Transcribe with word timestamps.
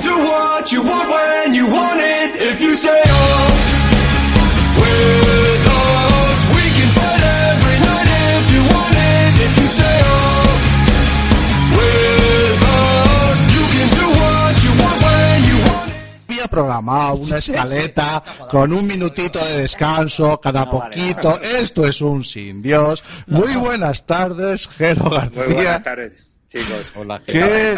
do 0.00 0.16
what 0.16 0.72
you 0.72 0.82
want 0.82 1.08
when 1.08 1.54
you 1.54 1.66
want 1.66 2.00
it. 2.00 2.28
If 2.50 2.60
you 2.60 2.74
say 2.74 3.02
oh, 3.06 3.46
with 4.80 5.64
us, 5.68 6.38
we 6.56 6.64
can 6.76 6.90
fight 6.96 7.22
every 7.44 7.76
night 7.88 8.08
if 8.32 8.44
you 8.54 8.62
want 8.72 8.96
it. 8.96 9.32
If 9.46 9.52
you 9.60 9.68
say 9.80 9.96
oh, 10.08 10.46
with 11.76 12.62
us, 12.80 13.36
you 13.54 13.64
can 13.74 13.88
do 14.00 14.06
what 14.20 14.52
you 14.64 14.72
want 14.80 14.98
when 15.04 15.38
you 15.50 15.56
want 15.68 15.90
it. 15.90 15.96
había 16.28 16.46
programado 16.48 17.14
una 17.14 17.36
escaleta 17.36 18.22
con 18.50 18.72
un 18.72 18.86
minutito 18.86 19.38
de 19.44 19.62
descanso 19.62 20.40
cada 20.40 20.70
poquito. 20.70 21.40
Esto 21.42 21.86
es 21.86 22.00
un 22.00 22.24
sin 22.24 22.62
Dios. 22.62 23.02
Muy 23.26 23.54
buenas 23.56 24.06
tardes, 24.06 24.66
Jero 24.68 25.10
Muy 25.34 25.54
buenas 25.54 25.82
tardes, 25.82 26.32
chicos. 26.48 26.92
Hola, 26.96 27.20
¿Qué? 27.26 27.76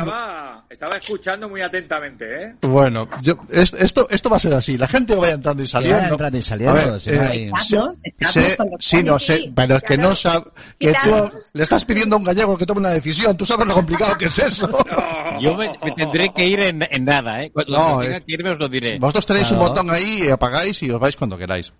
Estaba 0.73 0.97
escuchando 0.97 1.49
muy 1.49 1.61
atentamente, 1.61 2.43
¿eh? 2.45 2.55
Bueno, 2.63 3.09
yo, 3.21 3.37
es- 3.51 3.73
esto, 3.75 4.07
esto 4.11 4.31
va 4.31 4.37
a 4.39 4.41
ser 4.41 4.55
así. 4.55 4.79
La 4.79 4.89
gente 4.89 5.15
vaya 5.15 5.35
entrando 5.35 5.63
y 5.63 5.67
saliendo. 5.67 5.99
vaya 5.99 6.09
entrando 6.11 6.39
y 6.39 6.43
saliendo, 6.43 6.81
A 6.81 6.85
ver, 6.85 7.01
si 7.01 7.11
no 7.11 7.21
hay- 7.23 7.43
Echamos, 7.45 7.99
echamos 8.03 8.33
sé- 8.33 8.57
sí, 8.81 9.03
no 9.03 9.19
sé, 9.19 9.37
sí. 9.37 9.53
pero 9.55 9.77
es 9.77 9.83
que 9.83 9.97
no 9.99 10.15
sabe, 10.15 10.47
que 10.79 10.93
tú 11.05 11.31
le 11.53 11.63
estás 11.63 11.85
pidiendo 11.85 12.17
a 12.17 12.19
un 12.19 12.25
gallego 12.25 12.57
que 12.57 12.67
tome 12.67 12.81
una 12.81 12.91
decisión. 12.91 13.37
Tú 13.37 13.45
sabes 13.45 13.67
lo 13.67 13.75
complicado 13.75 14.17
que 14.17 14.27
es 14.27 14.39
eso. 14.39 14.69
Yo 15.41 15.55
me, 15.57 15.71
me 15.85 15.93
tendré 15.93 16.33
que 16.33 16.47
ir 16.47 16.61
en, 16.61 16.87
en 16.91 17.05
nada, 17.05 17.43
¿eh? 17.43 17.51
Cuando 17.53 17.73
No, 17.79 18.01
tenga 18.01 18.17
eh. 18.17 18.23
que 18.27 18.33
irme 18.33 18.51
os 18.51 18.59
lo 18.59 18.69
diré. 18.69 18.99
Vosotros 18.99 19.27
tenéis 19.27 19.51
un 19.51 19.59
Claro. 19.59 19.69
botón 19.71 19.91
ahí, 19.91 20.29
apagáis 20.29 20.83
y 20.83 20.91
os 20.91 20.99
vais 21.01 21.17
cuando 21.17 21.37
queráis. 21.39 21.73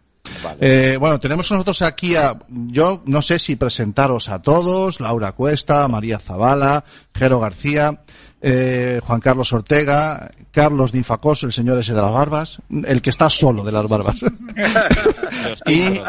Vale. 0.43 0.59
Eh, 0.61 0.97
bueno, 0.99 1.19
tenemos 1.19 1.51
nosotros 1.51 1.83
aquí 1.83 2.15
a, 2.15 2.39
yo 2.49 3.03
no 3.07 3.23
sé 3.23 3.39
si 3.41 3.57
presentaros 3.57 4.29
a 4.29 4.41
todos, 4.41 5.01
Laura 5.01 5.33
Cuesta, 5.33 5.89
María 5.89 6.19
Zavala, 6.21 6.85
Jero 7.13 7.41
García, 7.41 8.01
eh, 8.45 9.01
Juan 9.05 9.21
Carlos 9.21 9.53
Ortega, 9.53 10.29
Carlos 10.51 10.91
Dinfacos, 10.91 11.45
el 11.45 11.53
señor 11.53 11.79
ese 11.79 11.95
de 11.95 12.03
las 12.03 12.13
barbas, 12.13 12.61
el 12.85 13.01
que 13.01 13.11
está 13.11 13.31
solo 13.31 13.63
de 13.63 13.73
las 13.73 13.89
barbas. 13.89 14.17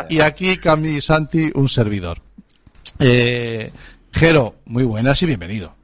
Y 0.09 0.19
aquí 0.19 0.57
Cami 0.57 0.99
Santi, 1.01 1.51
un 1.53 1.69
servidor. 1.69 2.19
Eh, 2.99 3.71
Jero, 4.11 4.55
muy 4.65 4.83
buenas 4.83 5.21
y 5.21 5.25
bienvenido. 5.27 5.75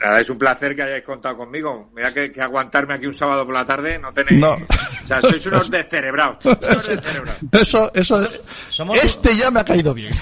Nada, 0.00 0.20
es 0.20 0.28
un 0.28 0.36
placer 0.36 0.76
que 0.76 0.82
hayáis 0.82 1.02
contado 1.04 1.38
conmigo. 1.38 1.90
Mira 1.94 2.12
que, 2.12 2.30
que 2.30 2.40
aguantarme 2.42 2.94
aquí 2.94 3.06
un 3.06 3.14
sábado 3.14 3.46
por 3.46 3.54
la 3.54 3.64
tarde 3.64 3.98
no 3.98 4.12
tenéis... 4.12 4.40
No. 4.40 4.50
O 4.52 5.06
sea, 5.06 5.22
sois 5.22 5.46
unos 5.46 5.70
descerebrados. 5.70 6.44
Unos 6.44 6.60
descerebrados. 6.88 7.40
Eso, 7.52 7.90
eso, 7.94 8.28
Somos- 8.68 8.98
este 9.02 9.36
ya 9.36 9.50
me 9.50 9.60
ha 9.60 9.64
caído 9.64 9.94
bien. 9.94 10.12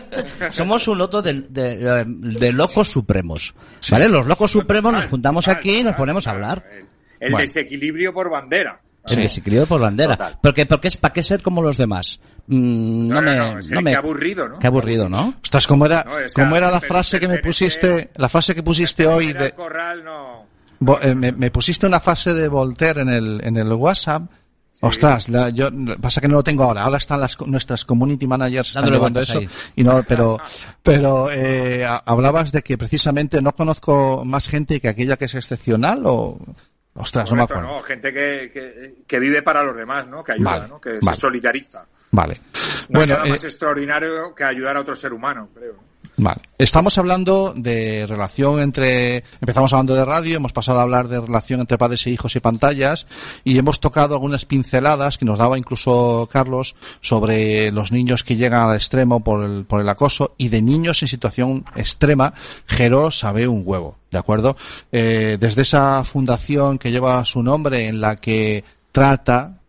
Somos 0.50 0.88
un 0.88 0.98
loto 0.98 1.22
de, 1.22 1.44
de- 1.48 2.04
de 2.06 2.52
locos 2.52 2.88
supremos. 2.88 3.54
¿Vale? 3.90 4.08
Los 4.08 4.26
locos 4.26 4.50
supremos 4.50 4.92
nos 4.92 5.06
juntamos 5.06 5.46
aquí 5.48 5.78
y 5.78 5.84
nos 5.84 5.94
ponemos 5.94 6.26
a 6.26 6.30
hablar. 6.30 6.64
El, 6.72 6.86
el 7.20 7.32
Bueno. 7.32 7.46
desequilibrio 7.46 8.12
por 8.12 8.30
bandera. 8.30 8.80
El 9.06 9.16
desequilibrio 9.16 9.66
por 9.66 9.80
bandera. 9.80 10.16
Total. 10.16 10.38
Porque, 10.42 10.66
porque 10.66 10.88
es 10.88 10.96
para 10.96 11.14
qué 11.14 11.22
ser 11.22 11.42
como 11.42 11.62
los 11.62 11.76
demás. 11.76 12.20
Mm, 12.52 13.08
no, 13.08 13.14
No, 13.14 13.20
no, 13.20 13.30
me, 13.30 13.36
no, 13.36 13.60
no 13.74 13.80
me- 13.82 13.90
qué 13.92 13.96
aburrido, 13.96 14.48
¿no? 14.48 14.58
Qué 14.58 14.66
aburrido, 14.66 15.08
¿no? 15.08 15.34
Ostras, 15.42 15.66
¿cómo 15.68 15.86
era, 15.86 16.02
No, 16.04 16.14
o 16.14 16.18
sea, 16.28 16.28
cómo 16.44 16.56
era 16.56 16.68
la 16.70 16.80
frase 16.80 17.20
que 17.20 17.28
me 17.28 17.38
pusiste, 17.38 18.10
la 18.16 18.28
frase 18.28 18.54
que 18.56 18.62
pusiste 18.64 19.06
hoy 19.06 19.32
de, 19.32 19.52
corral 19.52 20.02
eh, 21.02 21.14
me, 21.14 21.30
me 21.30 21.50
pusiste 21.52 21.86
una 21.86 22.00
frase 22.00 22.34
de 22.34 22.48
Voltaire 22.48 23.02
en 23.02 23.08
el, 23.08 23.40
en 23.44 23.56
el 23.56 23.72
WhatsApp. 23.72 24.22
Ostras, 24.82 25.28
la- 25.28 25.50
yo, 25.50 25.68
pasa 26.00 26.20
que 26.20 26.26
no 26.28 26.36
lo 26.36 26.42
tengo 26.42 26.64
ahora. 26.64 26.82
Ahora 26.82 26.96
están 26.98 27.20
las, 27.20 27.38
nuestras 27.46 27.84
community 27.84 28.26
managers 28.26 28.68
están 28.70 28.90
llevando 28.90 29.20
eso. 29.20 29.38
ahí. 29.38 29.48
Y 29.76 29.84
no, 29.84 30.02
pero, 30.08 30.38
pero, 30.82 31.30
eh, 31.30 31.86
hablabas 32.04 32.50
de 32.50 32.62
que 32.62 32.76
precisamente 32.78 33.40
no 33.42 33.52
conozco 33.52 34.24
más 34.24 34.48
gente 34.48 34.80
que 34.80 34.88
aquella 34.88 35.16
que 35.16 35.26
es 35.26 35.34
excepcional 35.34 36.02
o, 36.06 36.38
ostras, 36.94 37.28
no 37.30 37.36
me 37.36 37.42
acuerdo. 37.42 37.62
no, 37.62 37.82
gente 37.82 38.12
que, 38.12 38.50
que, 38.52 38.94
que 39.06 39.20
vive 39.20 39.42
para 39.42 39.62
los 39.62 39.76
demás, 39.76 40.06
¿no? 40.08 40.24
Que 40.24 40.32
ayuda, 40.32 40.50
Vale, 40.50 40.68
¿no? 40.68 40.80
Que 40.80 40.98
vale. 41.02 41.14
se 41.14 41.20
solidariza. 41.20 41.86
Vale. 42.10 42.40
No 42.88 42.98
bueno, 42.98 43.14
hay 43.14 43.30
nada 43.30 43.42
eh, 43.42 43.46
extraordinario 43.46 44.34
que 44.34 44.44
ayudar 44.44 44.76
a 44.76 44.80
otro 44.80 44.94
ser 44.94 45.12
humano, 45.12 45.48
creo. 45.54 45.90
Vale. 46.16 46.42
Estamos 46.58 46.98
hablando 46.98 47.54
de 47.56 48.06
relación 48.06 48.60
entre, 48.60 49.24
empezamos 49.40 49.72
hablando 49.72 49.94
de 49.94 50.04
radio, 50.04 50.36
hemos 50.36 50.52
pasado 50.52 50.80
a 50.80 50.82
hablar 50.82 51.08
de 51.08 51.18
relación 51.18 51.60
entre 51.60 51.78
padres 51.78 52.06
e 52.06 52.10
hijos 52.10 52.36
y 52.36 52.40
pantallas, 52.40 53.06
y 53.42 53.56
hemos 53.56 53.80
tocado 53.80 54.14
algunas 54.14 54.44
pinceladas 54.44 55.16
que 55.16 55.24
nos 55.24 55.38
daba 55.38 55.56
incluso 55.56 56.28
Carlos 56.30 56.74
sobre 57.00 57.70
los 57.72 57.90
niños 57.90 58.22
que 58.22 58.36
llegan 58.36 58.68
al 58.68 58.76
extremo 58.76 59.24
por 59.24 59.42
el, 59.42 59.64
por 59.64 59.80
el 59.80 59.88
acoso, 59.88 60.34
y 60.36 60.50
de 60.50 60.60
niños 60.60 61.00
en 61.00 61.08
situación 61.08 61.64
extrema, 61.74 62.34
Jero 62.66 63.10
sabe 63.10 63.48
un 63.48 63.62
huevo, 63.64 63.96
¿de 64.10 64.18
acuerdo? 64.18 64.56
Eh, 64.92 65.38
desde 65.40 65.62
esa 65.62 66.04
fundación 66.04 66.78
que 66.78 66.90
lleva 66.90 67.24
su 67.24 67.42
nombre 67.42 67.86
en 67.86 68.00
la 68.02 68.16
que 68.16 68.62
trata, 68.92 69.59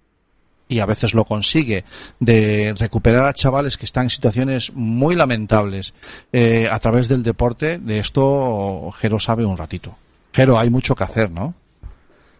y 0.71 0.79
a 0.79 0.85
veces 0.85 1.13
lo 1.13 1.25
consigue, 1.25 1.83
de 2.19 2.73
recuperar 2.77 3.27
a 3.27 3.33
chavales 3.33 3.77
que 3.77 3.85
están 3.85 4.05
en 4.05 4.09
situaciones 4.09 4.71
muy 4.73 5.15
lamentables 5.15 5.93
eh, 6.31 6.67
a 6.71 6.79
través 6.79 7.07
del 7.07 7.23
deporte, 7.23 7.77
de 7.77 7.99
esto 7.99 8.91
Jero 8.93 9.19
sabe 9.19 9.45
un 9.45 9.57
ratito. 9.57 9.97
Jero, 10.33 10.57
hay 10.57 10.69
mucho 10.69 10.95
que 10.95 11.03
hacer, 11.03 11.29
¿no? 11.29 11.53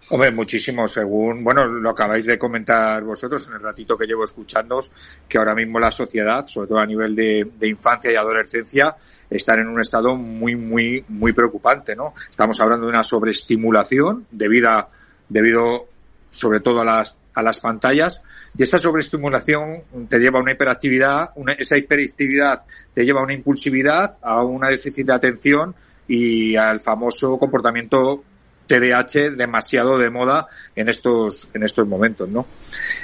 Hombre, 0.09 0.31
muchísimo, 0.31 0.89
según, 0.89 1.41
bueno, 1.41 1.65
lo 1.65 1.89
acabáis 1.89 2.25
de 2.25 2.37
comentar 2.37 3.01
vosotros 3.03 3.47
en 3.47 3.53
el 3.53 3.61
ratito 3.61 3.97
que 3.97 4.05
llevo 4.05 4.25
escuchándoos, 4.25 4.91
que 5.27 5.37
ahora 5.37 5.55
mismo 5.55 5.79
la 5.79 5.89
sociedad, 5.89 6.45
sobre 6.47 6.67
todo 6.67 6.79
a 6.79 6.85
nivel 6.85 7.15
de, 7.15 7.49
de 7.57 7.67
infancia 7.69 8.11
y 8.11 8.15
adolescencia, 8.15 8.95
están 9.29 9.59
en 9.59 9.67
un 9.67 9.79
estado 9.79 10.17
muy, 10.17 10.57
muy, 10.57 11.05
muy 11.07 11.31
preocupante, 11.31 11.95
¿no? 11.95 12.13
Estamos 12.29 12.59
hablando 12.59 12.87
de 12.87 12.91
una 12.91 13.05
sobreestimulación 13.05 14.27
debida, 14.31 14.89
debido 15.29 15.87
sobre 16.29 16.59
todo 16.59 16.81
a 16.81 16.85
las, 16.85 17.15
a 17.33 17.41
las 17.41 17.59
pantallas, 17.59 18.21
y 18.57 18.63
esa 18.63 18.77
sobreestimulación 18.79 19.83
te 20.09 20.19
lleva 20.19 20.39
a 20.39 20.41
una 20.41 20.51
hiperactividad, 20.51 21.31
una- 21.35 21.53
esa 21.53 21.77
hiperactividad 21.77 22.63
te 22.93 23.05
lleva 23.05 23.21
a 23.21 23.23
una 23.23 23.33
impulsividad, 23.33 24.17
a 24.21 24.43
una 24.43 24.67
déficit 24.69 25.07
de 25.07 25.13
atención 25.13 25.73
y 26.07 26.55
al 26.57 26.79
famoso 26.81 27.37
comportamiento 27.39 28.23
TDAH 28.67 29.31
demasiado 29.37 29.97
de 29.97 30.09
moda 30.09 30.47
en 30.75 30.89
estos, 30.89 31.49
en 31.53 31.63
estos 31.63 31.87
momentos, 31.87 32.27
¿no? 32.29 32.45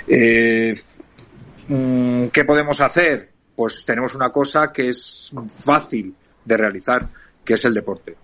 Eh, 0.07 0.73
mm, 1.67 2.27
¿Qué 2.27 2.43
podemos 2.45 2.79
hacer? 2.81 3.31
Pues 3.55 3.83
tenemos 3.85 4.13
una 4.13 4.29
cosa 4.29 4.71
que 4.71 4.89
es 4.89 5.31
fácil 5.49 6.13
de 6.45 6.57
realizar, 6.57 7.07
que 7.43 7.55
es 7.55 7.65
el 7.65 7.73
deporte. 7.73 8.15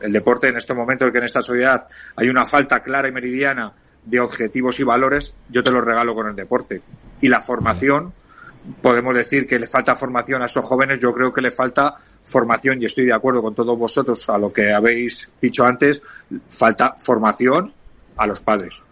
El 0.00 0.12
deporte 0.12 0.48
en 0.48 0.56
estos 0.56 0.76
momentos 0.76 1.10
que 1.10 1.18
en 1.18 1.24
esta 1.24 1.42
sociedad 1.42 1.86
hay 2.16 2.28
una 2.28 2.46
falta 2.46 2.82
clara 2.82 3.08
y 3.08 3.12
meridiana 3.12 3.72
de 4.08 4.20
objetivos 4.20 4.80
y 4.80 4.84
valores, 4.84 5.34
yo 5.50 5.62
te 5.62 5.70
lo 5.70 5.80
regalo 5.80 6.14
con 6.14 6.28
el 6.28 6.36
deporte. 6.36 6.80
Y 7.20 7.28
la 7.28 7.40
formación, 7.42 8.12
podemos 8.80 9.14
decir 9.14 9.46
que 9.46 9.58
le 9.58 9.66
falta 9.66 9.96
formación 9.96 10.42
a 10.42 10.46
esos 10.46 10.64
jóvenes, 10.64 10.98
yo 11.00 11.12
creo 11.12 11.32
que 11.32 11.40
le 11.42 11.50
falta 11.50 11.96
formación, 12.24 12.80
y 12.82 12.86
estoy 12.86 13.04
de 13.06 13.12
acuerdo 13.12 13.42
con 13.42 13.54
todos 13.54 13.78
vosotros 13.78 14.28
a 14.28 14.38
lo 14.38 14.52
que 14.52 14.72
habéis 14.72 15.30
dicho 15.40 15.64
antes, 15.64 16.02
falta 16.48 16.94
formación 16.98 17.72
a 18.16 18.26
los 18.26 18.40
padres. 18.40 18.82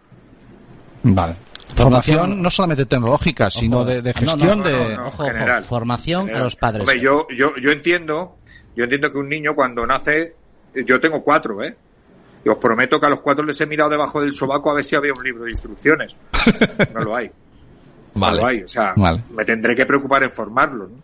Vale. 1.02 1.36
Formación 1.74 2.40
no 2.40 2.50
solamente 2.50 2.86
tecnológica, 2.86 3.50
sino 3.50 3.84
de, 3.84 4.00
de 4.00 4.14
No, 4.14 4.20
no, 4.20 4.26
gestión 4.30 4.58
no, 4.58 4.64
de... 4.64 4.72
no, 4.72 5.02
no. 5.02 5.08
Ojo, 5.08 5.24
general. 5.24 5.58
ojo, 5.62 5.68
formación 5.68 6.20
General. 6.22 6.40
a 6.40 6.44
los 6.44 6.56
padres. 6.56 6.80
Hombre, 6.80 7.00
yo, 7.00 7.26
yo, 7.36 7.56
yo 7.60 7.70
entiendo, 7.72 8.36
yo 8.76 8.84
entiendo 8.84 9.10
que 9.10 9.18
un 9.18 9.28
niño 9.28 9.54
cuando 9.54 9.86
nace, 9.86 10.34
yo 10.74 11.00
tengo 11.00 11.22
cuatro, 11.22 11.62
¿eh? 11.64 11.76
Y 12.46 12.48
os 12.48 12.58
prometo 12.58 13.00
que 13.00 13.06
a 13.06 13.08
los 13.08 13.18
cuatro 13.18 13.44
les 13.44 13.60
he 13.60 13.66
mirado 13.66 13.90
debajo 13.90 14.20
del 14.20 14.32
sobaco 14.32 14.70
a 14.70 14.74
ver 14.74 14.84
si 14.84 14.94
había 14.94 15.12
un 15.12 15.24
libro 15.24 15.42
de 15.42 15.50
instrucciones. 15.50 16.14
No 16.94 17.00
lo 17.00 17.16
hay. 17.16 17.28
No 18.14 18.30
lo 18.30 18.46
hay. 18.46 18.62
O 18.62 18.68
sea, 18.68 18.94
Vale. 18.96 19.24
me 19.30 19.44
tendré 19.44 19.74
que 19.74 19.84
preocupar 19.84 20.22
en 20.22 20.30
formarlos. 20.30 20.88
¿no? 20.88 20.96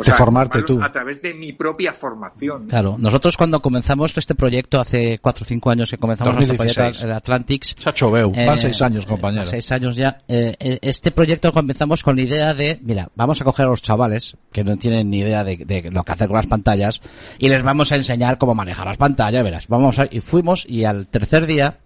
O 0.00 0.02
De 0.02 0.12
formarte 0.12 0.62
tú. 0.62 0.82
A 0.82 0.90
través 0.90 1.20
de 1.20 1.34
mi 1.34 1.52
propia 1.52 1.92
formación. 1.92 2.68
Claro, 2.68 2.96
nosotros 2.98 3.36
cuando 3.36 3.60
comenzamos 3.60 4.16
este 4.16 4.34
proyecto 4.34 4.80
hace 4.80 5.18
cuatro 5.18 5.44
o 5.44 5.46
cinco 5.46 5.70
años 5.70 5.90
que 5.90 5.98
comenzamos 5.98 6.34
nuestro 6.36 6.56
2016. 6.56 6.74
proyecto 6.76 7.06
el 7.06 7.12
Atlantics. 7.12 7.74
Chacho 7.74 8.10
Beu, 8.10 8.30
van 8.30 8.56
eh, 8.56 8.58
seis 8.58 8.80
años, 8.80 9.04
compañero. 9.04 9.44
Seis 9.44 9.70
años 9.72 9.96
ya. 9.96 10.22
Eh, 10.26 10.56
eh, 10.58 10.78
este 10.80 11.10
proyecto 11.10 11.52
comenzamos 11.52 12.02
con 12.02 12.16
la 12.16 12.22
idea 12.22 12.54
de, 12.54 12.78
mira, 12.82 13.08
vamos 13.14 13.40
a 13.42 13.44
coger 13.44 13.66
a 13.66 13.68
los 13.68 13.82
chavales 13.82 14.36
que 14.52 14.64
no 14.64 14.76
tienen 14.78 15.10
ni 15.10 15.18
idea 15.18 15.44
de, 15.44 15.58
de 15.58 15.90
lo 15.90 16.02
que 16.02 16.12
hacer 16.12 16.28
con 16.28 16.36
las 16.36 16.46
pantallas 16.46 17.02
y 17.38 17.48
les 17.48 17.62
vamos 17.62 17.92
a 17.92 17.96
enseñar 17.96 18.38
cómo 18.38 18.54
manejar 18.54 18.86
las 18.86 18.96
pantallas, 18.96 19.44
verás. 19.44 19.68
Vamos 19.68 19.98
a, 19.98 20.06
y 20.10 20.20
fuimos 20.20 20.64
y 20.66 20.84
al 20.84 21.08
tercer 21.08 21.46
día 21.46 21.78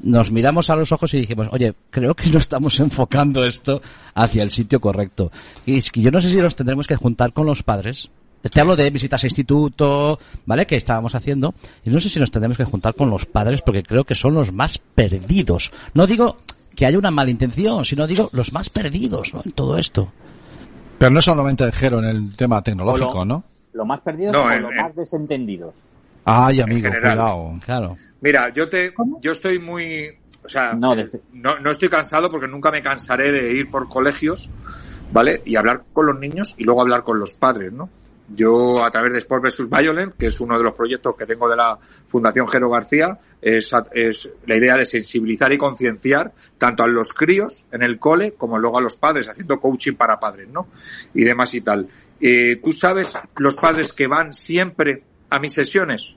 nos 0.00 0.30
miramos 0.30 0.70
a 0.70 0.76
los 0.76 0.92
ojos 0.92 1.14
y 1.14 1.18
dijimos, 1.20 1.48
oye, 1.52 1.74
creo 1.90 2.14
que 2.14 2.28
no 2.30 2.38
estamos 2.38 2.78
enfocando 2.80 3.44
esto 3.44 3.80
hacia 4.14 4.42
el 4.42 4.50
sitio 4.50 4.80
correcto. 4.80 5.30
Y 5.66 5.76
es 5.78 5.90
que 5.90 6.00
yo 6.00 6.10
no 6.10 6.20
sé 6.20 6.28
si 6.28 6.36
nos 6.36 6.56
tendremos 6.56 6.86
que 6.86 6.96
juntar 6.96 7.32
con 7.32 7.46
los 7.46 7.62
padres. 7.62 8.10
Te 8.42 8.60
hablo 8.60 8.76
de 8.76 8.90
visitas 8.90 9.24
a 9.24 9.26
instituto, 9.26 10.18
¿vale? 10.44 10.66
Que 10.66 10.76
estábamos 10.76 11.14
haciendo. 11.14 11.54
Y 11.84 11.88
no 11.90 11.98
sé 11.98 12.10
si 12.10 12.20
nos 12.20 12.30
tendremos 12.30 12.58
que 12.58 12.64
juntar 12.64 12.94
con 12.94 13.08
los 13.08 13.24
padres 13.24 13.62
porque 13.62 13.82
creo 13.82 14.04
que 14.04 14.14
son 14.14 14.34
los 14.34 14.52
más 14.52 14.76
perdidos. 14.76 15.72
No 15.94 16.06
digo 16.06 16.36
que 16.76 16.84
haya 16.84 16.98
una 16.98 17.10
mala 17.10 17.30
intención, 17.30 17.84
sino 17.86 18.06
digo 18.06 18.28
los 18.32 18.52
más 18.52 18.68
perdidos, 18.68 19.32
¿no? 19.32 19.40
En 19.46 19.52
todo 19.52 19.78
esto. 19.78 20.12
Pero 20.98 21.10
no 21.10 21.22
solamente 21.22 21.64
de 21.64 21.72
Jero 21.72 22.00
en 22.00 22.04
el 22.04 22.36
tema 22.36 22.60
tecnológico, 22.62 23.20
lo- 23.20 23.24
¿no? 23.24 23.44
Lo 23.72 23.84
más 23.86 24.00
perdidos 24.02 24.32
No, 24.34 24.42
o 24.44 24.50
en- 24.50 24.62
lo 24.62 24.70
en- 24.70 24.76
más 24.76 24.94
desentendidos. 24.94 25.78
Ay, 26.24 26.60
amigo, 26.60 26.88
cuidado. 26.90 27.60
Claro. 27.64 27.96
Mira, 28.20 28.48
yo 28.50 28.68
te, 28.68 28.94
yo 29.20 29.32
estoy 29.32 29.58
muy, 29.58 30.08
o 30.44 30.48
sea, 30.48 30.72
No, 30.72 30.96
de- 30.96 31.20
no, 31.32 31.58
no 31.58 31.70
estoy 31.70 31.88
cansado 31.90 32.30
porque 32.30 32.48
nunca 32.48 32.70
me 32.70 32.80
cansaré 32.82 33.30
de 33.32 33.52
ir 33.52 33.70
por 33.70 33.88
colegios, 33.88 34.48
¿vale? 35.12 35.42
Y 35.44 35.56
hablar 35.56 35.82
con 35.92 36.06
los 36.06 36.18
niños 36.18 36.54
y 36.56 36.64
luego 36.64 36.80
hablar 36.80 37.04
con 37.04 37.18
los 37.18 37.32
padres, 37.34 37.72
¿no? 37.72 37.90
Yo, 38.34 38.82
a 38.82 38.90
través 38.90 39.12
de 39.12 39.18
Sport 39.18 39.44
vs. 39.44 39.68
Violent, 39.68 40.14
que 40.16 40.28
es 40.28 40.40
uno 40.40 40.56
de 40.56 40.64
los 40.64 40.72
proyectos 40.72 41.14
que 41.14 41.26
tengo 41.26 41.46
de 41.46 41.56
la 41.56 41.78
Fundación 42.06 42.48
Jero 42.48 42.70
García, 42.70 43.18
es, 43.42 43.70
es 43.92 44.30
la 44.46 44.56
idea 44.56 44.78
de 44.78 44.86
sensibilizar 44.86 45.52
y 45.52 45.58
concienciar 45.58 46.32
tanto 46.56 46.82
a 46.82 46.86
los 46.86 47.12
críos 47.12 47.66
en 47.70 47.82
el 47.82 47.98
cole 47.98 48.32
como 48.32 48.58
luego 48.58 48.78
a 48.78 48.80
los 48.80 48.96
padres, 48.96 49.28
haciendo 49.28 49.60
coaching 49.60 49.92
para 49.96 50.18
padres, 50.18 50.48
¿no? 50.48 50.68
Y 51.12 51.24
demás 51.24 51.52
y 51.54 51.60
tal. 51.60 51.86
Eh, 52.18 52.58
¿Tú 52.64 52.72
sabes 52.72 53.18
los 53.36 53.56
padres 53.56 53.92
que 53.92 54.06
van 54.06 54.32
siempre 54.32 55.02
a 55.30 55.38
mis 55.38 55.52
sesiones? 55.52 56.14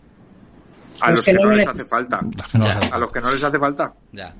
A 0.99 1.11
los, 1.11 1.23
que, 1.23 1.33
no 1.33 1.51
les 1.51 1.67
hace 1.67 1.85
falta. 1.85 2.21
No. 2.53 2.65
A 2.91 2.97
los 2.97 3.11
que 3.11 3.21
no 3.21 3.31
les 3.31 3.43
hace 3.43 3.59
falta. 3.59 3.93
Ya. 4.11 4.33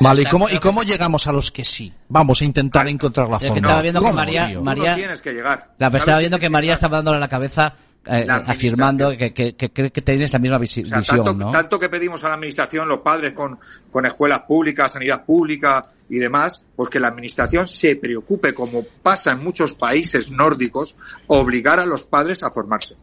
Vale, 0.00 0.22
¿y 0.22 0.24
cómo, 0.24 0.48
¿y 0.48 0.58
cómo 0.58 0.82
llegamos 0.82 1.26
a 1.26 1.32
los 1.32 1.50
que 1.52 1.62
sí? 1.64 1.92
Vamos 2.08 2.40
a 2.40 2.44
intentar 2.44 2.88
encontrar 2.88 3.28
la 3.28 3.38
forma. 3.38 3.56
estaba 3.56 3.82
viendo 3.82 4.00
que 4.00 4.04
¿Cómo, 4.06 4.16
María- 4.16 4.60
María- 4.60 4.90
no 4.90 4.96
tienes 4.96 5.20
que 5.20 5.32
llegar. 5.32 5.58
La 5.78 5.90
pero 5.90 5.90
¿Sabes 5.90 6.00
estaba 6.02 6.18
viendo 6.20 6.38
que 6.38 6.50
María 6.50 6.68
llegar? 6.68 6.76
estaba 6.78 6.96
dándole 6.96 7.20
la 7.20 7.28
cabeza 7.28 7.76
eh, 8.06 8.24
La 8.26 8.36
afirmando 8.36 9.10
que, 9.16 9.32
que, 9.32 9.54
que, 9.54 9.70
que 9.70 10.02
tienes 10.02 10.32
la 10.32 10.38
misma 10.38 10.58
visi- 10.58 10.82
O 10.84 10.86
sea, 10.86 10.98
visión, 10.98 11.24
tanto, 11.24 11.44
¿no? 11.44 11.50
tanto 11.50 11.78
que 11.78 11.88
pedimos 11.88 12.24
a 12.24 12.28
la 12.28 12.34
administración, 12.34 12.88
los 12.88 13.00
padres 13.00 13.32
con, 13.34 13.58
con 13.92 14.04
escuelas 14.06 14.40
públicas, 14.42 14.92
sanidad 14.92 15.24
pública 15.24 15.86
y 16.08 16.18
demás, 16.18 16.64
pues 16.76 16.88
que 16.90 16.98
la 17.00 17.08
administración 17.08 17.66
se 17.68 17.96
preocupe, 17.96 18.52
como 18.52 18.82
pasa 19.02 19.32
en 19.32 19.44
muchos 19.44 19.74
países 19.74 20.30
nórdicos, 20.30 20.96
obligar 21.28 21.78
a 21.80 21.86
los 21.86 22.04
padres 22.04 22.42
a 22.42 22.50
formarse. 22.50 22.96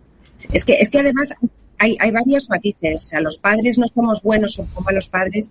Es 0.52 0.66
que, 0.66 0.74
es 0.74 0.90
que 0.90 1.00
además 1.00 1.34
hay, 1.78 1.98
hay 2.00 2.12
varios 2.12 2.50
matices. 2.50 3.06
O 3.06 3.08
sea, 3.10 3.20
los 3.22 3.38
padres 3.40 3.78
no 3.78 3.88
somos 3.88 4.22
buenos 4.22 4.58
o 4.60 4.82
malos 4.82 5.10
padres 5.10 5.50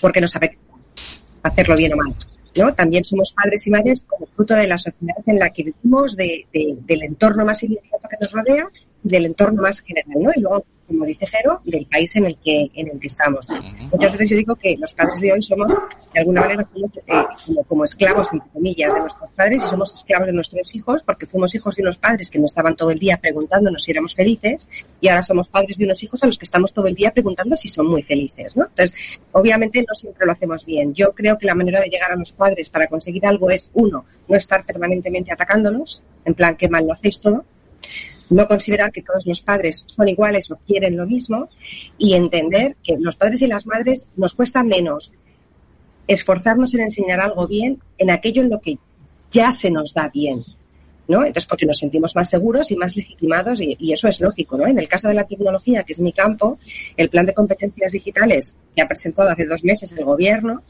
porque 0.00 0.20
nos 0.20 0.34
apetece 0.36 0.60
hacerlo 1.42 1.76
bien 1.76 1.92
o 1.94 1.96
mal. 1.96 2.14
¿no? 2.56 2.74
También 2.74 3.04
somos 3.04 3.32
padres 3.32 3.66
y 3.66 3.70
madres 3.70 4.02
como 4.06 4.26
fruto 4.26 4.54
de 4.54 4.66
la 4.66 4.76
sociedad 4.76 5.16
en 5.26 5.38
la 5.38 5.50
que 5.50 5.62
vivimos, 5.64 6.16
de, 6.16 6.46
de- 6.52 6.76
del 6.82 7.02
entorno 7.04 7.44
más 7.44 7.62
inmediato 7.62 8.08
que 8.08 8.16
nos 8.20 8.32
rodea 8.32 8.66
y 9.04 9.08
del 9.08 9.26
entorno 9.26 9.62
más 9.62 9.80
general, 9.80 10.20
¿no? 10.20 10.30
Y 10.34 10.40
luego, 10.40 10.64
como 10.90 11.04
dice 11.04 11.24
Jero, 11.24 11.60
del 11.64 11.86
país 11.86 12.14
en 12.16 12.26
el 12.26 12.36
que, 12.38 12.68
en 12.74 12.88
el 12.88 12.98
que 12.98 13.06
estamos. 13.06 13.46
Muchas 13.92 14.10
veces 14.10 14.30
yo 14.30 14.36
digo 14.36 14.56
que 14.56 14.76
los 14.76 14.92
padres 14.92 15.20
de 15.20 15.32
hoy 15.32 15.40
somos, 15.40 15.72
de 16.12 16.20
alguna 16.20 16.40
manera, 16.40 16.64
somos 16.64 16.90
eh, 16.96 17.02
como, 17.46 17.62
como 17.62 17.84
esclavos, 17.84 18.32
entre 18.32 18.48
comillas, 18.50 18.92
de 18.92 19.00
nuestros 19.00 19.30
padres 19.30 19.62
y 19.62 19.66
somos 19.68 19.94
esclavos 19.94 20.26
de 20.26 20.32
nuestros 20.32 20.74
hijos 20.74 21.04
porque 21.04 21.26
fuimos 21.26 21.54
hijos 21.54 21.76
de 21.76 21.82
unos 21.82 21.96
padres 21.96 22.28
que 22.28 22.40
nos 22.40 22.50
estaban 22.50 22.74
todo 22.74 22.90
el 22.90 22.98
día 22.98 23.18
preguntándonos 23.18 23.84
si 23.84 23.92
éramos 23.92 24.16
felices 24.16 24.66
y 25.00 25.06
ahora 25.06 25.22
somos 25.22 25.48
padres 25.48 25.78
de 25.78 25.84
unos 25.84 26.02
hijos 26.02 26.20
a 26.24 26.26
los 26.26 26.36
que 26.36 26.44
estamos 26.44 26.72
todo 26.72 26.88
el 26.88 26.96
día 26.96 27.12
preguntando 27.12 27.54
si 27.54 27.68
son 27.68 27.86
muy 27.86 28.02
felices, 28.02 28.56
¿no? 28.56 28.64
Entonces, 28.64 29.20
obviamente 29.30 29.84
no 29.86 29.94
siempre 29.94 30.26
lo 30.26 30.32
hacemos 30.32 30.66
bien. 30.66 30.92
Yo 30.92 31.12
creo 31.12 31.38
que 31.38 31.46
la 31.46 31.54
manera 31.54 31.80
de 31.80 31.88
llegar 31.88 32.10
a 32.10 32.16
los 32.16 32.32
padres 32.32 32.68
para 32.68 32.88
conseguir 32.88 33.24
algo 33.26 33.48
es, 33.48 33.70
uno, 33.74 34.04
no 34.28 34.36
estar 34.36 34.64
permanentemente 34.64 35.32
atacándolos, 35.32 36.02
en 36.24 36.34
plan, 36.34 36.56
que 36.56 36.68
mal 36.68 36.84
lo 36.84 36.92
hacéis 36.92 37.20
todo, 37.20 37.44
no 38.30 38.48
considerar 38.48 38.92
que 38.92 39.02
todos 39.02 39.26
los 39.26 39.40
padres 39.42 39.84
son 39.86 40.08
iguales 40.08 40.50
o 40.50 40.56
quieren 40.56 40.96
lo 40.96 41.06
mismo 41.06 41.48
y 41.98 42.14
entender 42.14 42.76
que 42.82 42.96
los 42.98 43.16
padres 43.16 43.42
y 43.42 43.46
las 43.46 43.66
madres 43.66 44.06
nos 44.16 44.34
cuesta 44.34 44.62
menos 44.62 45.12
esforzarnos 46.06 46.74
en 46.74 46.82
enseñar 46.82 47.20
algo 47.20 47.46
bien 47.46 47.80
en 47.98 48.10
aquello 48.10 48.42
en 48.42 48.50
lo 48.50 48.60
que 48.60 48.78
ya 49.30 49.52
se 49.52 49.70
nos 49.70 49.94
da 49.94 50.08
bien. 50.08 50.44
¿no? 51.08 51.24
Entonces, 51.24 51.46
porque 51.46 51.66
nos 51.66 51.78
sentimos 51.78 52.14
más 52.14 52.30
seguros 52.30 52.70
y 52.70 52.76
más 52.76 52.96
legitimados 52.96 53.60
y, 53.60 53.76
y 53.80 53.92
eso 53.92 54.06
es 54.06 54.20
lógico, 54.20 54.56
¿no? 54.56 54.68
En 54.68 54.78
el 54.78 54.88
caso 54.88 55.08
de 55.08 55.14
la 55.14 55.24
tecnología, 55.24 55.82
que 55.82 55.92
es 55.92 55.98
mi 55.98 56.12
campo, 56.12 56.58
el 56.96 57.10
plan 57.10 57.26
de 57.26 57.34
competencias 57.34 57.90
digitales 57.90 58.56
que 58.76 58.82
ha 58.82 58.86
presentado 58.86 59.28
hace 59.28 59.44
dos 59.44 59.64
meses 59.64 59.90
el 59.90 60.04
gobierno, 60.04 60.62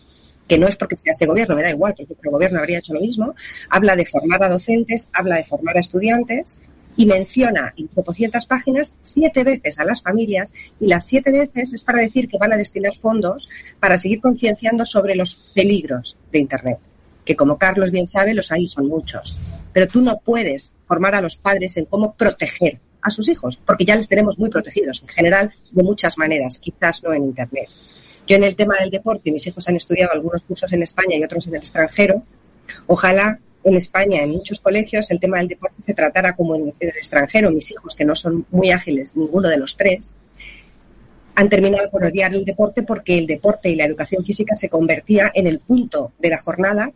que 0.49 0.57
no 0.57 0.67
es 0.67 0.77
porque 0.77 0.97
sea 0.97 1.11
este 1.11 1.27
gobierno, 1.27 1.55
me 1.57 1.63
da 1.63 1.71
igual, 1.71 1.95
porque 1.95 2.15
otro 2.15 2.31
gobierno 2.31 2.59
habría 2.59 2.79
hecho 2.79 2.95
lo 2.95 3.01
mismo, 3.01 3.35
habla 3.69 3.95
de 3.95 4.07
formar 4.07 4.43
a 4.43 4.49
docentes, 4.49 5.11
habla 5.13 5.37
de 5.37 5.45
formar 5.45 5.77
a 5.77 5.81
estudiantes 5.81 6.59
y 6.97 7.07
menciona 7.07 7.73
en 7.77 7.89
tropocientas 7.89 8.47
páginas 8.47 8.97
siete 9.03 9.45
veces 9.45 9.79
a 9.79 9.85
las 9.85 10.03
familias 10.03 10.53
y 10.81 10.87
las 10.87 11.07
siete 11.07 11.31
veces 11.31 11.73
es 11.73 11.83
para 11.83 12.01
decir 12.01 12.29
que 12.29 12.39
van 12.39 12.53
a 12.53 12.57
destinar 12.57 12.95
fondos 12.97 13.49
para 13.79 13.99
seguir 13.99 14.21
concienciando 14.21 14.85
sobre 14.85 15.15
los 15.15 15.37
peligros 15.55 16.17
de 16.33 16.41
Internet, 16.41 16.79
que 17.25 17.37
como 17.37 17.59
Carlos 17.59 17.91
bien 17.91 18.07
sabe, 18.07 18.35
los 18.35 18.53
hay 18.53 18.67
son 18.67 18.87
muchos. 18.87 19.37
Pero 19.73 19.87
tú 19.87 20.03
no 20.03 20.19
puedes 20.19 20.73
formar 20.87 21.15
a 21.15 21.21
los 21.21 21.37
padres 21.37 21.77
en 21.77 21.85
cómo 21.85 22.15
proteger 22.15 22.81
a 23.03 23.11
sus 23.11 23.29
hijos, 23.29 23.57
porque 23.57 23.85
ya 23.85 23.97
les 23.97 24.09
tenemos 24.09 24.39
muy 24.39 24.51
protegidos, 24.51 25.01
en 25.03 25.09
general, 25.09 25.53
de 25.71 25.83
muchas 25.83 26.19
maneras, 26.19 26.59
quizás 26.59 27.03
no 27.03 27.15
en 27.15 27.25
Internet. 27.25 27.69
Yo 28.27 28.37
en 28.37 28.45
el 28.45 28.55
tema 28.55 28.77
del 28.79 28.91
deporte, 28.91 29.33
mis 29.33 29.47
hijos 29.47 29.67
han 29.69 29.77
estudiado 29.77 30.13
algunos 30.13 30.45
cursos 30.45 30.73
en 30.73 30.83
España 30.83 31.17
y 31.17 31.25
otros 31.25 31.47
en 31.47 31.55
el 31.55 31.61
extranjero. 31.61 32.23
Ojalá 32.87 33.41
en 33.63 33.75
España, 33.75 34.23
en 34.23 34.31
muchos 34.31 34.61
colegios, 34.61 35.11
el 35.11 35.21
tema 35.21 35.39
del 35.39 35.49
deporte 35.49 35.83
se 35.83 35.95
tratara 35.95 36.35
como 36.35 36.57
en 36.57 36.75
el 36.79 36.89
extranjero. 36.89 37.51
Mis 37.51 37.71
hijos, 37.71 37.95
que 37.95 38.05
no 38.05 38.15
son 38.15 38.47
muy 38.51 38.71
ágiles, 38.71 39.17
ninguno 39.17 39.49
de 39.49 39.59
los 39.59 39.77
tres, 39.77 40.15
han 41.35 41.49
terminado 41.49 41.91
por 41.91 42.05
odiar 42.05 42.35
el 42.35 42.45
deporte 42.45 42.83
porque 42.83 43.19
el 43.19 43.27
deporte 43.27 43.71
y 43.71 43.75
la 43.75 43.85
educación 43.85 44.25
física 44.25 44.55
se 44.55 44.69
convertía 44.69 45.31
en 45.35 45.47
el 45.47 45.59
punto 45.59 46.13
de 46.19 46.31
la 46.31 46.39
jornada 46.39 46.93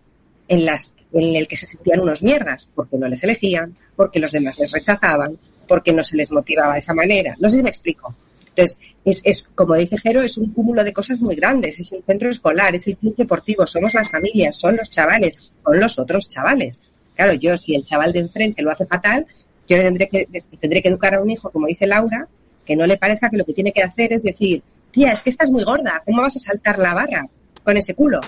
en, 0.49 0.65
las, 0.65 0.95
en 1.13 1.37
el 1.37 1.49
que 1.49 1.57
se 1.57 1.67
sentían 1.67 2.01
unos 2.01 2.23
mierdas, 2.23 2.69
porque 2.75 2.99
no 2.99 3.09
les 3.09 3.23
elegían, 3.25 3.77
porque 3.97 4.21
los 4.21 4.33
demás 4.33 4.59
les 4.59 4.73
rechazaban, 4.73 5.39
porque 5.67 5.93
no 5.93 6.03
se 6.03 6.17
les 6.17 6.31
motivaba 6.31 6.75
de 6.75 6.81
esa 6.81 6.95
manera. 6.95 7.37
No 7.39 7.49
sé 7.49 7.57
si 7.57 7.63
me 7.63 7.71
explico. 7.71 8.15
Entonces, 8.57 8.79
es, 9.05 9.21
es 9.25 9.43
como 9.55 9.75
dice 9.75 9.99
Jero, 9.99 10.23
es 10.23 10.39
un 10.39 10.53
cúmulo 10.53 10.85
de 10.85 10.93
cosas 10.93 11.21
muy 11.21 11.35
grandes. 11.35 11.81
Es 11.81 11.93
el 11.93 12.05
centro 12.05 12.31
escolar, 12.31 12.75
es 12.75 12.87
el 12.87 12.97
club 12.97 13.17
deportivo, 13.17 13.67
somos 13.67 13.95
las 13.95 14.09
familias, 14.09 14.57
son 14.57 14.77
los 14.77 14.89
chavales, 14.91 15.51
son 15.63 15.81
los 15.81 15.99
otros 15.99 16.29
chavales. 16.29 16.81
Claro, 17.17 17.35
yo 17.35 17.57
si 17.57 17.75
el 17.75 17.85
chaval 17.85 18.13
de 18.13 18.21
enfrente 18.21 18.63
lo 18.63 18.71
hace 18.71 18.87
fatal, 18.87 19.27
yo 19.69 19.77
le 19.77 19.85
tendré 19.85 20.09
que, 20.09 20.27
tendré 20.61 20.83
que 20.83 20.89
educar 20.89 21.15
a 21.15 21.23
un 21.23 21.31
hijo, 21.31 21.51
como 21.51 21.67
dice 21.67 21.87
Laura, 21.87 22.29
que 22.65 22.77
no 22.77 22.87
le 22.87 22.97
parezca 22.97 23.29
que 23.31 23.37
lo 23.37 23.45
que 23.45 23.53
tiene 23.53 23.73
que 23.73 23.83
hacer 23.83 24.13
es 24.13 24.23
decir, 24.23 24.63
tía, 24.91 25.13
es 25.13 25.21
que 25.21 25.31
estás 25.31 25.51
muy 25.51 25.65
gorda, 25.65 26.03
¿cómo 26.05 26.23
vas 26.23 26.37
a 26.37 26.39
saltar 26.39 26.79
la 26.79 26.95
barra 26.95 27.27
con 27.63 27.77
ese 27.77 27.95
culo? 27.95 28.21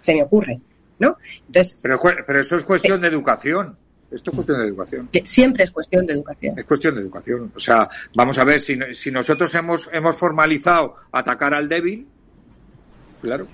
Se 0.00 0.14
me 0.14 0.22
ocurre, 0.22 0.60
¿no? 0.98 1.16
Entonces, 1.46 1.78
Pero, 1.80 2.00
eso 2.40 2.56
es 2.56 2.64
cuestión 2.64 3.00
de 3.00 3.08
educación. 3.08 3.76
Esto 4.10 4.30
es 4.30 4.34
cuestión 4.34 4.58
de 4.60 4.66
educación. 4.66 5.08
siempre 5.24 5.64
es 5.64 5.70
cuestión 5.70 6.06
de 6.06 6.14
educación. 6.14 6.58
Es 6.58 6.64
cuestión 6.64 6.94
de 6.96 7.00
educación. 7.02 7.52
O 7.54 7.60
sea, 7.60 7.88
vamos 8.14 8.38
a 8.38 8.44
ver, 8.44 8.58
si, 8.60 8.76
si 8.94 9.10
nosotros 9.10 9.54
hemos, 9.54 9.88
hemos 9.92 10.16
formalizado 10.16 10.96
atacar 11.12 11.54
al 11.54 11.68
débil, 11.68 12.06
claro. 13.22 13.46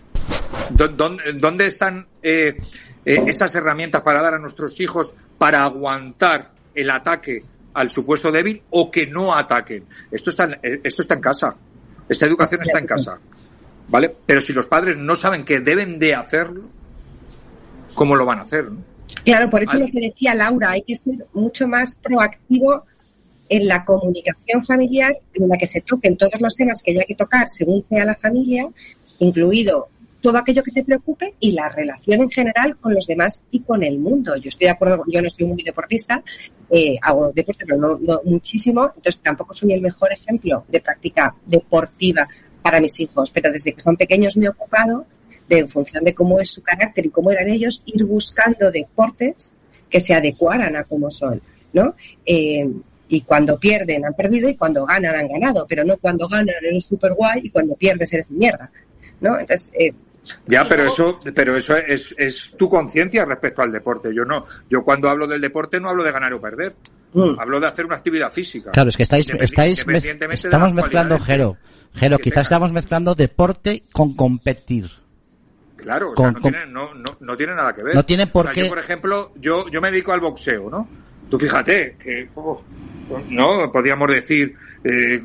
¿Dó- 0.71 0.89
¿Dónde, 0.89 1.33
dónde 1.35 1.67
están 1.67 2.07
eh, 2.23 2.57
eh, 3.05 3.23
esas 3.27 3.55
herramientas 3.55 4.01
para 4.03 4.23
dar 4.23 4.35
a 4.35 4.39
nuestros 4.39 4.81
hijos 4.81 5.15
para 5.39 5.63
aguantar 5.63 6.53
el 6.75 6.91
ataque 6.91 7.45
al 7.75 7.91
supuesto 7.91 8.33
débil 8.33 8.63
o 8.71 8.91
que 8.91 9.07
no 9.07 9.35
ataquen? 9.35 9.85
Esto 10.11 10.31
está, 10.31 10.45
en- 10.45 10.81
esto 10.83 11.03
está 11.03 11.15
en 11.15 11.21
casa. 11.21 11.55
Esta 12.09 12.25
educación 12.27 12.63
está 12.63 12.79
en 12.79 12.87
casa. 12.87 13.19
¿Vale? 13.89 14.17
Pero 14.25 14.41
si 14.41 14.53
los 14.53 14.67
padres 14.67 14.97
no 14.97 15.15
saben 15.17 15.45
que 15.45 15.61
deben 15.61 15.99
de 15.99 16.15
hacerlo, 16.15 16.63
¿cómo 17.95 18.17
lo 18.17 18.25
van 18.25 18.39
a 18.41 18.43
hacer? 18.43 18.71
no? 18.71 18.96
Claro, 19.25 19.51
por 19.51 19.63
eso 19.63 19.77
lo 19.77 19.87
que 19.87 20.01
decía 20.01 20.35
Laura, 20.35 20.71
hay 20.71 20.83
que 20.83 20.95
ser 20.95 21.27
mucho 21.33 21.67
más 21.67 21.97
proactivo 21.97 22.85
en 23.49 23.69
la 23.69 23.85
comunicación 23.85 24.65
familiar, 24.65 25.17
en 25.35 25.49
la 25.49 25.57
que 25.57 25.67
se 25.67 25.81
toquen 25.81 26.17
todos 26.17 26.41
los 26.41 26.55
temas 26.55 26.83
que 26.83 26.93
haya 26.93 27.05
que 27.05 27.15
tocar 27.15 27.49
según 27.49 27.85
sea 27.87 28.05
la 28.05 28.17
familia, 28.17 28.69
incluido 29.19 29.89
todo 30.21 30.39
aquello 30.39 30.63
que 30.63 30.73
te 30.73 30.83
preocupe 30.83 31.35
y 31.39 31.53
la 31.53 31.69
relación 31.69 32.21
en 32.21 32.29
general 32.29 32.77
con 32.79 32.95
los 32.95 33.07
demás 33.07 33.43
y 33.51 33.61
con 33.61 33.85
el 33.85 33.99
mundo. 33.99 34.35
Yo 34.37 34.49
estoy 34.49 34.67
de 34.67 34.73
acuerdo, 34.73 35.05
yo 35.07 35.23
no 35.23 35.31
soy 35.31 35.47
muy 35.47 35.63
deportista, 35.63 36.23
eh, 36.71 36.97
hago 37.01 37.31
deporte, 37.33 37.65
pero 37.65 37.79
no, 37.79 37.99
no 38.01 38.21
muchísimo, 38.25 38.87
entonces 38.97 39.21
tampoco 39.23 39.55
soy 39.55 39.73
el 39.73 39.81
mejor 39.81 40.13
ejemplo 40.13 40.65
de 40.69 40.81
práctica 40.81 41.35
deportiva 41.45 42.27
para 42.61 42.81
mis 42.81 42.99
hijos, 42.99 43.31
pero 43.31 43.53
desde 43.53 43.73
que 43.73 43.81
son 43.81 43.97
pequeños 43.97 44.37
me 44.37 44.47
he 44.47 44.49
ocupado 44.49 45.07
de, 45.49 45.59
en 45.59 45.69
función 45.69 46.05
de 46.05 46.15
cómo 46.15 46.41
es 46.41 46.51
su 46.51 46.63
carácter 46.63 47.07
y 47.07 47.11
cómo 47.11 47.31
eran 47.31 47.49
ellos, 47.49 47.83
ir 47.87 48.05
buscando 48.05 48.71
deportes 48.71 49.51
que 49.89 50.01
se 50.01 50.15
adecuaran 50.15 50.77
a 50.77 50.85
cómo 50.85 51.11
son, 51.11 51.41
¿no? 51.73 51.95
Eh, 52.25 52.69
y 53.09 53.21
cuando 53.21 53.57
pierden 53.59 54.05
han 54.05 54.15
perdido 54.15 54.49
y 54.49 54.57
cuando 54.57 54.85
ganan 54.85 55.15
han 55.15 55.29
ganado, 55.29 55.65
pero 55.69 55.85
no 55.85 55.97
cuando 55.97 56.27
ganan 56.29 56.57
eres 56.61 56.85
súper 56.85 57.13
guay 57.15 57.41
y 57.45 57.51
cuando 57.51 57.75
pierdes 57.77 58.13
eres 58.13 58.29
de 58.29 58.35
mierda, 58.37 58.71
¿no? 59.21 59.39
Entonces, 59.39 59.71
eh, 59.79 59.93
Ya, 60.47 60.65
pero 60.69 60.85
eso, 60.89 61.19
pero 61.35 61.57
eso 61.57 61.77
es, 61.77 62.13
es 62.19 62.57
tu 62.59 62.69
conciencia 62.69 63.25
respecto 63.25 63.63
al 63.63 63.71
deporte. 63.71 64.13
Yo 64.13 64.25
no. 64.25 64.45
Yo 64.69 64.83
cuando 64.83 65.09
hablo 65.09 65.29
del 65.29 65.41
deporte 65.41 65.79
no 65.79 65.89
hablo 65.89 66.03
de 66.03 66.11
ganar 66.11 66.33
o 66.33 66.41
perder. 66.41 66.75
mm, 67.13 67.39
Hablo 67.39 67.61
de 67.61 67.69
hacer 67.69 67.87
una 67.87 67.95
actividad 67.95 68.33
física. 68.33 68.73
Claro, 68.73 68.89
es 68.89 68.97
que 68.97 69.05
estáis, 69.05 69.29
estáis 69.29 69.85
estamos 70.33 70.73
mezclando, 70.73 71.17
Jero. 71.21 71.57
Jero, 71.95 72.19
quizás 72.19 72.43
estamos 72.47 72.73
mezclando 72.73 73.15
deporte 73.15 73.85
con 73.93 74.15
competir. 74.15 74.91
Claro, 75.87 76.11
o 76.11 76.15
Con- 76.15 76.25
sea, 76.25 76.33
no, 76.33 76.41
con- 76.41 76.51
tiene, 76.51 76.67
no, 76.67 76.95
no, 76.95 77.17
no 77.21 77.37
tiene 77.37 77.55
nada 77.55 77.73
que 77.73 77.85
ver. 77.85 77.95
No 77.95 78.03
tiene 78.03 78.27
por 78.27 78.47
O 78.47 78.49
sea, 78.49 78.55
qué- 78.55 78.63
Yo, 78.65 78.69
por 78.69 78.81
ejemplo, 78.81 79.33
yo, 79.37 79.69
yo 79.69 79.81
me 79.81 79.93
dedico 79.93 80.13
al 80.13 80.19
boxeo, 80.19 80.69
¿no? 80.69 80.89
Tú 81.31 81.39
fíjate 81.39 81.95
que 81.97 82.29
oh, 82.35 82.61
no 83.31 83.71
podríamos 83.71 84.11
decir 84.11 84.57
eh, 84.83 85.23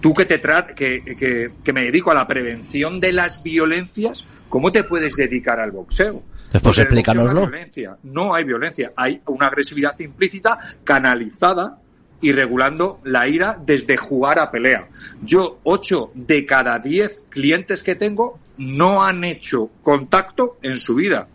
tú 0.00 0.14
que 0.14 0.24
te 0.24 0.38
tra 0.38 0.66
que, 0.66 1.02
que, 1.18 1.50
que 1.64 1.72
me 1.72 1.82
dedico 1.82 2.12
a 2.12 2.14
la 2.14 2.28
prevención 2.28 3.00
de 3.00 3.12
las 3.12 3.42
violencias, 3.42 4.24
¿cómo 4.48 4.70
te 4.70 4.84
puedes 4.84 5.16
dedicar 5.16 5.58
al 5.58 5.72
boxeo? 5.72 6.22
Pues 6.22 6.54
el 6.54 6.60
boxeo 6.60 6.84
explícanoslo. 6.84 7.32
No 7.34 7.40
hay 7.40 7.46
violencia, 7.48 7.98
no 8.04 8.34
hay 8.36 8.44
violencia, 8.44 8.92
hay 8.94 9.20
una 9.26 9.48
agresividad 9.48 9.98
implícita 9.98 10.60
canalizada 10.84 11.80
y 12.20 12.30
regulando 12.30 13.00
la 13.02 13.26
ira 13.26 13.58
desde 13.60 13.96
jugar 13.96 14.38
a 14.38 14.52
pelea. 14.52 14.86
Yo, 15.22 15.58
ocho 15.64 16.12
de 16.14 16.46
cada 16.46 16.78
diez 16.78 17.24
clientes 17.30 17.82
que 17.82 17.96
tengo 17.96 18.38
no 18.58 19.02
han 19.04 19.24
hecho 19.24 19.70
contacto 19.82 20.58
en 20.62 20.76
su 20.78 20.94
vida. 20.94 21.28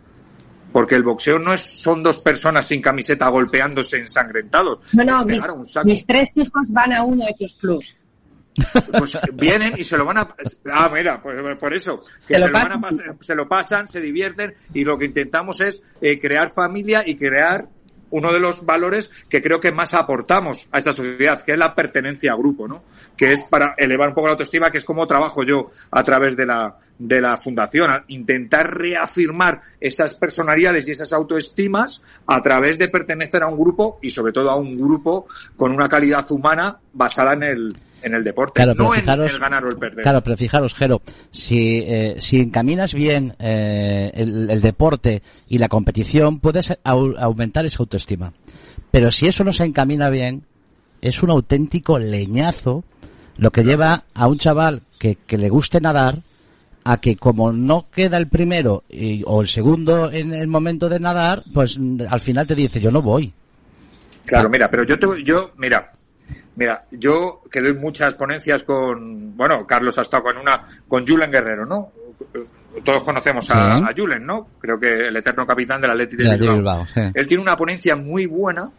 Porque 0.72 0.94
el 0.94 1.02
boxeo 1.02 1.38
no 1.40 1.52
es, 1.52 1.60
son 1.62 2.00
dos 2.02 2.18
personas 2.20 2.64
sin 2.66 2.80
camiseta 2.80 3.28
golpeándose 3.28 3.98
ensangrentados. 3.98 4.78
No, 4.92 5.02
no, 5.04 5.24
mis, 5.24 6.06
tres 6.06 6.30
hijos 6.36 6.68
van 6.68 6.92
a 6.92 7.02
uno 7.02 7.24
de 7.26 7.34
tus 7.36 7.54
clubs. 7.56 7.96
Pues 8.96 9.18
vienen 9.34 9.74
y 9.78 9.84
se 9.84 9.96
lo 9.96 10.04
van 10.04 10.18
a... 10.18 10.34
Ah, 10.72 10.88
mira, 10.92 11.20
pues 11.20 11.56
por 11.56 11.74
eso. 11.74 12.04
Que 12.26 12.34
Se 12.34 12.40
se 12.40 12.46
lo 12.46 12.52
van 12.52 12.72
a 12.72 12.80
pasan. 12.80 13.06
pas- 13.06 13.16
se 13.20 13.34
lo 13.34 13.48
pasan, 13.48 13.88
se 13.88 14.00
divierten 14.00 14.54
y 14.74 14.84
lo 14.84 14.96
que 14.98 15.06
intentamos 15.06 15.60
es 15.60 15.82
eh, 16.00 16.20
crear 16.20 16.52
familia 16.52 17.02
y 17.06 17.16
crear 17.16 17.68
uno 18.10 18.32
de 18.32 18.40
los 18.40 18.64
valores 18.64 19.10
que 19.28 19.42
creo 19.42 19.60
que 19.60 19.72
más 19.72 19.94
aportamos 19.94 20.68
a 20.72 20.78
esta 20.78 20.92
sociedad, 20.92 21.42
que 21.42 21.52
es 21.52 21.58
la 21.58 21.74
pertenencia 21.74 22.32
a 22.32 22.36
grupo, 22.36 22.68
¿no? 22.68 22.82
Que 23.16 23.32
es 23.32 23.42
para 23.44 23.74
elevar 23.76 24.08
un 24.08 24.14
poco 24.14 24.26
la 24.26 24.32
autoestima, 24.32 24.70
que 24.70 24.78
es 24.78 24.84
como 24.84 25.06
trabajo 25.06 25.42
yo 25.42 25.70
a 25.90 26.02
través 26.02 26.36
de 26.36 26.46
la, 26.46 26.76
de 26.98 27.20
la 27.20 27.36
fundación, 27.36 28.04
intentar 28.08 28.76
reafirmar 28.76 29.62
esas 29.80 30.14
personalidades 30.14 30.86
y 30.86 30.92
esas 30.92 31.12
autoestimas 31.12 32.02
a 32.26 32.42
través 32.42 32.78
de 32.78 32.88
pertenecer 32.88 33.42
a 33.42 33.48
un 33.48 33.58
grupo 33.58 33.98
y 34.02 34.10
sobre 34.10 34.32
todo 34.32 34.50
a 34.50 34.56
un 34.56 34.76
grupo 34.76 35.26
con 35.56 35.72
una 35.72 35.88
calidad 35.88 36.30
humana 36.30 36.78
basada 36.92 37.32
en 37.32 37.42
el, 37.42 37.76
en 38.02 38.14
el 38.14 38.24
deporte, 38.24 38.52
Claro, 38.62 38.74
no 38.74 38.94
en 38.94 39.00
fijaros, 39.00 39.32
el 39.32 39.38
ganar 39.38 39.64
o 39.64 39.68
el 39.68 39.76
perder. 39.76 40.02
claro, 40.04 40.22
pero 40.22 40.36
fijaros, 40.36 40.74
Jero, 40.74 41.02
si, 41.30 41.78
eh, 41.86 42.16
si 42.18 42.38
encaminas 42.38 42.94
bien 42.94 43.34
eh, 43.38 44.10
el, 44.14 44.50
el 44.50 44.60
deporte 44.60 45.22
y 45.48 45.58
la 45.58 45.68
competición, 45.68 46.38
puedes 46.40 46.70
au- 46.84 47.16
aumentar 47.18 47.64
esa 47.66 47.78
autoestima. 47.80 48.32
Pero 48.90 49.10
si 49.10 49.26
eso 49.28 49.44
no 49.44 49.52
se 49.52 49.64
encamina 49.64 50.08
bien, 50.10 50.44
es 51.00 51.22
un 51.22 51.30
auténtico 51.30 51.98
leñazo 51.98 52.84
lo 53.36 53.50
que 53.50 53.64
lleva 53.64 54.04
a 54.14 54.26
un 54.28 54.38
chaval 54.38 54.82
que, 54.98 55.16
que 55.26 55.38
le 55.38 55.48
guste 55.48 55.80
nadar 55.80 56.18
a 56.84 56.98
que 57.00 57.16
como 57.16 57.52
no 57.52 57.86
queda 57.90 58.16
el 58.16 58.28
primero 58.28 58.84
y- 58.88 59.22
o 59.26 59.42
el 59.42 59.48
segundo 59.48 60.10
en 60.10 60.32
el 60.34 60.46
momento 60.48 60.88
de 60.88 60.98
nadar, 61.00 61.44
pues 61.52 61.78
al 62.08 62.20
final 62.20 62.46
te 62.46 62.54
dice 62.54 62.80
yo 62.80 62.90
no 62.90 63.02
voy. 63.02 63.32
Claro, 64.24 64.48
mira, 64.48 64.70
pero 64.70 64.84
yo 64.84 64.98
te, 64.98 65.06
yo, 65.24 65.52
mira, 65.56 65.92
mira, 66.56 66.84
yo 66.90 67.42
que 67.50 67.60
doy 67.60 67.74
muchas 67.74 68.14
ponencias 68.14 68.62
con, 68.62 69.36
bueno, 69.36 69.66
Carlos 69.66 69.98
ha 69.98 70.02
estado 70.02 70.24
con 70.24 70.38
una, 70.38 70.64
con 70.86 71.06
Julen 71.06 71.30
Guerrero, 71.30 71.66
¿no? 71.66 71.92
Todos 72.84 73.02
conocemos 73.02 73.50
a, 73.50 73.92
Julen, 73.96 74.24
¿no? 74.24 74.48
Creo 74.58 74.78
que 74.78 75.08
el 75.08 75.16
eterno 75.16 75.46
capitán 75.46 75.80
del 75.80 75.90
Atlético 75.90 76.22
De 76.22 76.36
Bilbao. 76.36 76.56
Bilbao, 76.56 76.86
sí. 76.92 77.00
Él 77.14 77.26
tiene 77.26 77.42
una 77.42 77.56
ponencia 77.56 77.96
muy 77.96 78.26
buena 78.26 78.70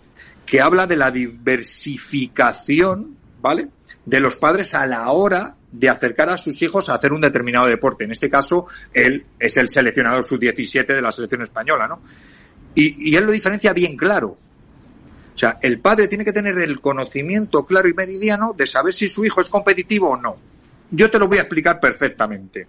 que 0.45 0.61
habla 0.61 0.87
de 0.87 0.97
la 0.97 1.11
diversificación, 1.11 3.15
¿vale? 3.41 3.67
De 4.05 4.19
los 4.19 4.35
padres 4.35 4.73
a 4.73 4.85
la 4.85 5.09
hora 5.11 5.55
de 5.71 5.89
acercar 5.89 6.29
a 6.29 6.37
sus 6.37 6.61
hijos 6.61 6.89
a 6.89 6.95
hacer 6.95 7.13
un 7.13 7.21
determinado 7.21 7.67
deporte. 7.67 8.03
En 8.03 8.11
este 8.11 8.29
caso, 8.29 8.67
él 8.93 9.25
es 9.39 9.57
el 9.57 9.69
seleccionador 9.69 10.23
sub-17 10.23 10.85
de 10.85 11.01
la 11.01 11.11
selección 11.11 11.41
española, 11.41 11.87
¿no? 11.87 12.01
Y, 12.75 13.11
y 13.11 13.15
él 13.15 13.25
lo 13.25 13.31
diferencia 13.31 13.73
bien 13.73 13.97
claro. 13.97 14.37
O 15.33 15.37
sea, 15.37 15.57
el 15.61 15.79
padre 15.79 16.07
tiene 16.07 16.25
que 16.25 16.33
tener 16.33 16.57
el 16.59 16.79
conocimiento 16.81 17.65
claro 17.65 17.87
y 17.87 17.93
meridiano 17.93 18.53
de 18.55 18.67
saber 18.67 18.93
si 18.93 19.07
su 19.07 19.23
hijo 19.25 19.41
es 19.41 19.49
competitivo 19.49 20.09
o 20.11 20.17
no. 20.17 20.37
Yo 20.91 21.09
te 21.09 21.17
lo 21.17 21.27
voy 21.27 21.37
a 21.37 21.41
explicar 21.41 21.79
perfectamente. 21.79 22.67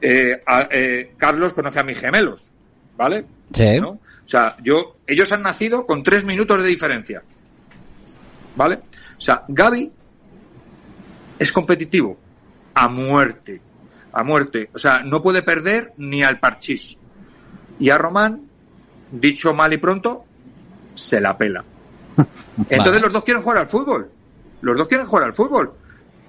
Eh, 0.00 0.42
a- 0.44 0.68
eh, 0.70 1.14
Carlos 1.16 1.52
conoce 1.52 1.78
a 1.78 1.84
mis 1.84 1.98
gemelos, 1.98 2.52
¿vale? 2.96 3.24
Sí. 3.52 3.80
¿no? 3.80 3.90
O 3.90 4.00
sea, 4.28 4.56
yo, 4.62 4.96
ellos 5.06 5.30
han 5.32 5.42
nacido 5.42 5.86
con 5.86 6.02
tres 6.02 6.24
minutos 6.24 6.62
de 6.62 6.68
diferencia. 6.68 7.22
¿Vale? 8.56 8.74
O 9.16 9.20
sea, 9.20 9.44
Gaby 9.48 9.90
es 11.38 11.52
competitivo 11.52 12.18
a 12.74 12.88
muerte. 12.88 13.60
A 14.12 14.22
muerte. 14.22 14.70
O 14.74 14.78
sea, 14.78 15.02
no 15.02 15.22
puede 15.22 15.42
perder 15.42 15.92
ni 15.96 16.22
al 16.22 16.38
parchís. 16.40 16.96
Y 17.78 17.90
a 17.90 17.98
Román, 17.98 18.42
dicho 19.10 19.54
mal 19.54 19.72
y 19.72 19.78
pronto, 19.78 20.24
se 20.94 21.20
la 21.20 21.36
pela. 21.36 21.64
Entonces 22.58 22.78
Vale. 22.78 23.00
los 23.00 23.12
dos 23.12 23.24
quieren 23.24 23.42
jugar 23.42 23.58
al 23.58 23.66
fútbol. 23.66 24.10
Los 24.60 24.76
dos 24.76 24.88
quieren 24.88 25.06
jugar 25.06 25.24
al 25.24 25.34
fútbol. 25.34 25.72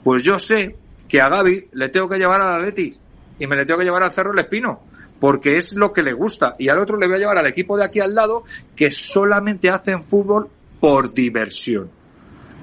Pues 0.03 0.23
yo 0.23 0.37
sé 0.39 0.75
que 1.07 1.21
a 1.21 1.29
Gaby 1.29 1.69
le 1.73 1.89
tengo 1.89 2.09
que 2.09 2.17
llevar 2.17 2.41
al 2.41 2.59
Atleti 2.61 2.97
y 3.39 3.47
me 3.47 3.55
le 3.55 3.65
tengo 3.65 3.79
que 3.79 3.85
llevar 3.85 4.03
al 4.03 4.11
Cerro 4.11 4.33
El 4.33 4.39
Espino 4.39 4.81
porque 5.19 5.57
es 5.57 5.73
lo 5.73 5.93
que 5.93 6.03
le 6.03 6.13
gusta 6.13 6.53
y 6.59 6.67
al 6.69 6.77
otro 6.79 6.97
le 6.97 7.07
voy 7.07 7.15
a 7.15 7.19
llevar 7.19 7.37
al 7.37 7.47
equipo 7.47 7.77
de 7.77 7.85
aquí 7.85 7.99
al 7.99 8.13
lado 8.13 8.43
que 8.75 8.91
solamente 8.91 9.69
hacen 9.69 10.03
fútbol 10.03 10.49
por 10.79 11.13
diversión. 11.13 11.89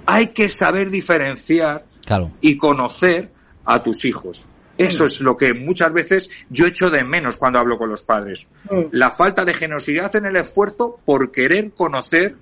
Hay 0.07 0.29
que 0.29 0.49
saber 0.49 0.91
diferenciar 0.91 1.85
Claro. 2.05 2.33
y 2.41 2.57
conocer 2.57 3.31
a 3.65 3.83
tus 3.83 4.05
hijos. 4.05 4.47
Eso 4.77 5.07
es 5.07 5.21
lo 5.21 5.37
que 5.37 5.55
muchas 5.55 5.93
veces 5.93 6.29
yo 6.51 6.67
echo 6.67 6.91
de 6.91 7.05
menos 7.05 7.37
cuando 7.37 7.59
hablo 7.59 7.79
con 7.79 7.89
los 7.89 8.03
padres. 8.03 8.47
Mm. 8.71 8.87
La 8.93 9.11
falta 9.11 9.45
de 9.45 9.55
generosidad 9.55 10.15
en 10.17 10.27
el 10.27 10.37
esfuerzo 10.37 10.99
por 11.05 11.31
querer 11.31 11.71
conocer 11.73 12.37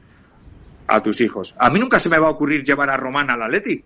a 0.90 1.02
tus 1.02 1.20
hijos. 1.20 1.54
A 1.58 1.70
mí 1.70 1.78
nunca 1.78 1.98
se 1.98 2.08
me 2.08 2.18
va 2.18 2.26
a 2.26 2.30
ocurrir 2.30 2.64
llevar 2.64 2.90
a 2.90 2.96
Román 2.96 3.30
al 3.30 3.42
Atleti. 3.42 3.82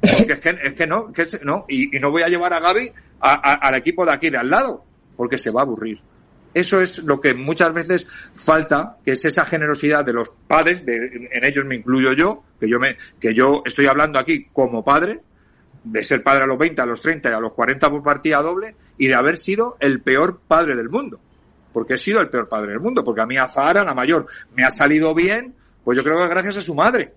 Porque 0.00 0.32
es 0.34 0.38
que, 0.40 0.58
es 0.62 0.74
que 0.74 0.86
no, 0.86 1.12
que 1.12 1.22
es- 1.22 1.42
no. 1.44 1.64
Y, 1.68 1.88
no 1.98 2.10
voy 2.10 2.22
a 2.22 2.28
llevar 2.28 2.52
a 2.52 2.60
Gaby 2.60 2.92
a- 3.20 3.54
al 3.54 3.74
equipo 3.74 4.04
de 4.06 4.12
aquí 4.12 4.30
de 4.30 4.36
al 4.38 4.48
lado, 4.50 4.84
porque 5.16 5.38
se 5.38 5.50
va 5.50 5.60
a 5.60 5.64
aburrir. 5.64 6.00
Eso 6.54 6.80
es 6.80 6.98
lo 7.04 7.20
que 7.20 7.34
muchas 7.34 7.72
veces 7.74 8.06
falta, 8.34 8.96
que 9.04 9.12
es 9.12 9.24
esa 9.24 9.44
generosidad 9.44 10.04
de 10.04 10.12
los 10.12 10.32
padres, 10.46 10.84
de, 10.84 11.28
en 11.32 11.44
ellos 11.44 11.64
me 11.66 11.76
incluyo 11.76 12.12
yo, 12.12 12.42
que 12.60 12.68
yo 12.68 12.78
me, 12.80 12.96
que 13.20 13.34
yo 13.34 13.62
estoy 13.66 13.86
hablando 13.86 14.18
aquí 14.18 14.46
como 14.52 14.84
padre, 14.84 15.20
de 15.84 16.02
ser 16.04 16.22
padre 16.22 16.44
a 16.44 16.46
los 16.46 16.58
20, 16.58 16.80
a 16.80 16.86
los 16.86 17.00
30 17.00 17.30
y 17.30 17.32
a 17.32 17.40
los 17.40 17.52
40 17.52 17.90
por 17.90 18.02
partida 18.02 18.40
doble, 18.42 18.74
y 18.96 19.08
de 19.08 19.14
haber 19.14 19.36
sido 19.36 19.76
el 19.80 20.00
peor 20.00 20.40
padre 20.46 20.74
del 20.76 20.88
mundo. 20.88 21.20
Porque 21.72 21.94
he 21.94 21.98
sido 21.98 22.20
el 22.20 22.28
peor 22.30 22.48
padre 22.48 22.70
del 22.72 22.80
mundo, 22.80 23.04
porque 23.04 23.20
a 23.20 23.26
mí 23.26 23.36
Zahara, 23.36 23.84
la 23.84 23.94
mayor, 23.94 24.26
me 24.54 24.64
ha 24.64 24.70
salido 24.70 25.14
bien, 25.14 25.54
pues 25.88 25.96
yo 25.96 26.04
creo 26.04 26.18
que 26.18 26.28
gracias 26.28 26.58
a 26.58 26.60
su 26.60 26.74
madre. 26.74 27.14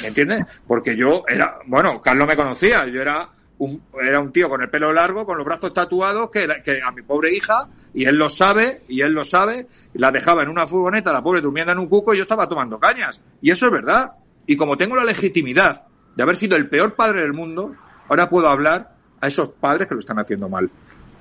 ¿Me 0.00 0.06
entiendes? 0.06 0.44
Porque 0.64 0.96
yo 0.96 1.24
era, 1.26 1.58
bueno, 1.66 2.00
Carlos 2.00 2.28
me 2.28 2.36
conocía, 2.36 2.86
yo 2.86 3.02
era 3.02 3.28
un, 3.58 3.82
era 4.00 4.20
un 4.20 4.30
tío 4.30 4.48
con 4.48 4.62
el 4.62 4.70
pelo 4.70 4.92
largo, 4.92 5.26
con 5.26 5.36
los 5.36 5.44
brazos 5.44 5.74
tatuados, 5.74 6.30
que, 6.30 6.46
a 6.86 6.92
mi 6.92 7.02
pobre 7.02 7.34
hija, 7.34 7.68
y 7.92 8.04
él 8.04 8.14
lo 8.14 8.28
sabe, 8.28 8.84
y 8.86 9.00
él 9.00 9.10
lo 9.10 9.24
sabe, 9.24 9.66
la 9.94 10.12
dejaba 10.12 10.44
en 10.44 10.50
una 10.50 10.68
furgoneta, 10.68 11.12
la 11.12 11.20
pobre 11.20 11.40
durmiendo 11.40 11.72
en 11.72 11.80
un 11.80 11.88
cuco, 11.88 12.14
y 12.14 12.18
yo 12.18 12.22
estaba 12.22 12.48
tomando 12.48 12.78
cañas. 12.78 13.20
Y 13.42 13.50
eso 13.50 13.66
es 13.66 13.72
verdad. 13.72 14.12
Y 14.46 14.56
como 14.56 14.76
tengo 14.76 14.94
la 14.94 15.02
legitimidad 15.02 15.86
de 16.14 16.22
haber 16.22 16.36
sido 16.36 16.56
el 16.56 16.68
peor 16.68 16.94
padre 16.94 17.22
del 17.22 17.32
mundo, 17.32 17.74
ahora 18.08 18.30
puedo 18.30 18.48
hablar 18.48 18.94
a 19.20 19.26
esos 19.26 19.48
padres 19.48 19.88
que 19.88 19.94
lo 19.94 19.98
están 19.98 20.20
haciendo 20.20 20.48
mal. 20.48 20.70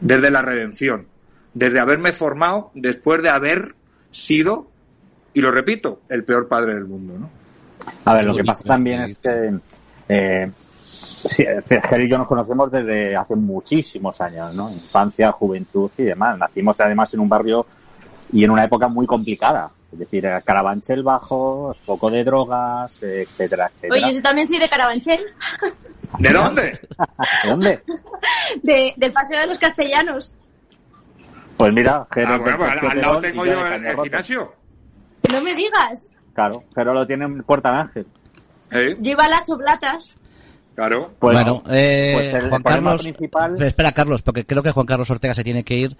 Desde 0.01 0.29
la 0.29 0.43
redención. 0.43 1.07
Desde 1.51 1.79
haberme 1.79 2.13
formado 2.13 2.69
después 2.75 3.23
de 3.23 3.29
haber 3.29 3.73
sido, 4.11 4.69
y 5.35 5.41
lo 5.41 5.51
repito, 5.51 6.01
el 6.09 6.23
peor 6.23 6.47
padre 6.47 6.73
del 6.73 6.85
mundo, 6.85 7.13
¿no? 7.19 7.29
A 8.05 8.13
ver, 8.13 8.23
lo 8.23 8.35
que 8.35 8.43
pasa 8.43 8.63
también 8.63 9.01
es 9.01 9.17
que 9.19 9.53
eh, 10.07 10.49
sí, 11.25 11.45
Ger 11.89 12.01
y 12.01 12.09
yo 12.09 12.17
nos 12.17 12.27
conocemos 12.27 12.71
desde 12.71 13.17
hace 13.17 13.35
muchísimos 13.35 14.19
años, 14.21 14.55
¿no? 14.55 14.71
Infancia, 14.71 15.33
juventud 15.33 15.91
y 15.97 16.03
demás. 16.03 16.37
Nacimos 16.37 16.79
además 16.79 17.13
en 17.13 17.19
un 17.19 17.27
barrio 17.27 17.65
y 18.31 18.45
en 18.45 18.51
una 18.51 18.63
época 18.63 18.87
muy 18.87 19.05
complicada. 19.05 19.69
Es 19.91 19.99
decir, 19.99 20.25
era 20.25 20.41
Carabanchel 20.41 21.03
bajo, 21.03 21.75
poco 21.85 22.09
de 22.09 22.23
drogas, 22.23 23.03
eh, 23.03 23.23
etcétera, 23.23 23.69
etcétera. 23.75 24.07
Oye, 24.07 24.15
yo 24.15 24.21
también 24.21 24.47
soy 24.47 24.57
de 24.57 24.69
Carabanchel, 24.69 25.19
¿De 26.17 26.31
dónde? 26.31 26.61
¿De 27.43 27.49
dónde? 27.49 27.83
de, 28.63 28.93
del 28.95 29.11
Paseo 29.11 29.41
de 29.41 29.47
los 29.47 29.57
Castellanos. 29.57 30.37
Pues 31.57 31.73
mira, 31.73 32.07
Ger 32.09 32.25
Ah, 32.25 32.37
bueno, 32.37 32.57
pues 32.57 32.71
al, 32.71 33.01
lado 33.01 33.19
tengo 33.19 33.45
yo 33.45 33.67
el, 33.67 33.85
el 33.85 33.97
gimnasio. 33.97 34.64
No 35.31 35.41
me 35.41 35.55
digas. 35.55 36.17
Claro, 36.33 36.63
Jero 36.75 36.93
lo 36.93 37.05
tiene 37.07 37.25
en 37.25 37.43
Puerta 37.43 37.71
de 37.71 37.77
Ángel. 37.77 38.07
¿Eh? 38.71 38.95
Yo 38.99 39.11
iba 39.11 39.25
a 39.25 39.29
las 39.29 39.49
oblatas. 39.49 40.17
Claro. 40.75 41.13
Pues, 41.19 41.33
bueno, 41.33 41.63
eh, 41.69 42.11
pues 42.13 42.33
el 42.33 42.49
Juan 42.49 42.63
Carlos. 42.63 43.01
principal- 43.01 43.53
Pero 43.55 43.67
espera, 43.67 43.91
Carlos, 43.93 44.21
porque 44.21 44.45
creo 44.45 44.61
que 44.61 44.71
Juan 44.71 44.85
Carlos 44.85 45.09
Ortega 45.09 45.33
se 45.33 45.43
tiene 45.43 45.63
que 45.63 45.75
ir. 45.75 45.97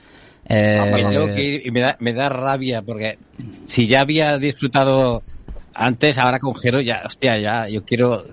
Eh, 0.48 0.92
Me 0.94 1.04
tengo 1.06 1.28
que 1.34 1.42
ir 1.44 1.66
y 1.66 1.72
me 1.72 1.80
da, 1.80 1.96
me 2.00 2.14
da 2.14 2.28
rabia 2.30 2.82
porque 2.82 3.18
si 3.68 3.88
ya 3.88 4.02
había 4.02 4.38
disfrutado 4.38 5.22
antes, 5.74 6.18
ahora 6.18 6.40
con 6.40 6.54
Jero, 6.56 6.82
ya, 6.82 7.02
hostia, 7.06 7.38
ya, 7.38 7.68
yo 7.70 7.84
quiero... 7.84 8.24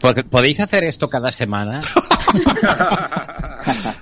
Porque, 0.00 0.22
¿Podéis 0.24 0.60
hacer 0.60 0.84
esto 0.84 1.08
cada 1.08 1.30
semana? 1.32 1.80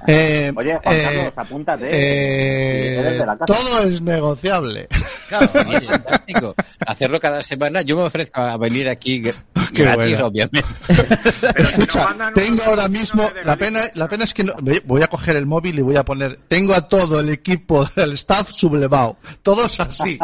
Eh, 0.08 0.52
Oye, 0.54 0.78
Juan 0.84 0.94
eh, 0.96 1.02
Carlos, 1.02 1.38
apúntate. 1.38 1.86
eh, 1.90 2.98
Eres 3.00 3.18
de 3.18 3.26
la 3.26 3.36
casa. 3.36 3.46
todo 3.46 3.82
es 3.82 4.00
negociable. 4.00 4.86
Claro, 5.28 5.48
oye, 5.66 5.80
fantástico. 5.80 6.54
Hacerlo 6.86 7.18
cada 7.18 7.42
semana, 7.42 7.82
yo 7.82 7.96
me 7.96 8.02
ofrezco 8.04 8.40
a 8.40 8.56
venir 8.56 8.88
aquí 8.88 9.20
Qué 9.74 9.82
gratis, 9.82 10.10
bueno. 10.12 10.26
obviamente. 10.26 10.64
Pero 10.86 11.62
Escucha, 11.64 12.14
tengo 12.34 12.62
ahora 12.64 12.86
mismo, 12.86 13.28
la 13.44 13.56
pena, 13.56 13.80
la 13.94 14.06
pena 14.08 14.22
es 14.24 14.32
que 14.34 14.44
no- 14.44 14.54
voy 14.84 15.02
a 15.02 15.08
coger 15.08 15.34
el 15.36 15.46
móvil 15.46 15.78
y 15.80 15.82
voy 15.82 15.96
a 15.96 16.04
poner, 16.04 16.38
tengo 16.46 16.72
a 16.74 16.82
todo 16.82 17.18
el 17.18 17.30
equipo 17.30 17.84
del 17.96 18.12
staff 18.12 18.50
sublevado, 18.52 19.16
todos 19.42 19.80
así. 19.80 20.16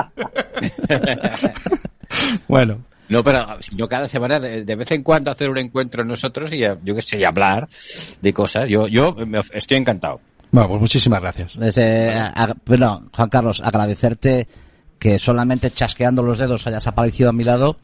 bueno, 2.47 2.79
No, 3.13 3.23
pero 3.25 3.47
si 3.61 3.77
yo 3.77 3.89
cada 3.89 4.09
semana, 4.09 4.41
de, 4.41 4.65
de 4.65 4.77
vez 4.77 4.91
en 4.91 5.03
cuando 5.03 5.31
hacer 5.31 5.49
un 5.51 5.59
encuentro 5.59 6.05
nosotros 6.05 6.53
y 6.53 6.65
eh, 6.65 6.77
yo 6.85 6.95
qué 6.95 7.03
sé, 7.03 7.19
y 7.19 7.25
hablar 7.25 7.69
de 8.21 8.33
cosas. 8.33 8.69
Yo, 8.69 8.89
yo 8.89 9.15
estoy 9.53 9.77
encantado. 9.77 10.21
bueno, 10.51 10.69
pues 10.71 10.81
muchísimas 10.81 11.21
gracias. 11.21 11.53
Desde, 11.57 12.11
a- 12.15 12.33
a- 12.35 12.55
bueno, 12.67 13.05
Juan 13.15 13.29
Carlos, 13.29 13.61
agradecerte 13.65 14.49
que 14.99 15.19
solamente 15.19 15.71
chasqueando 15.73 16.23
los 16.23 16.39
dedos 16.39 16.67
hayas 16.67 16.87
aparecido 16.87 17.31
a 17.31 17.33
mi 17.33 17.45
lado. 17.45 17.77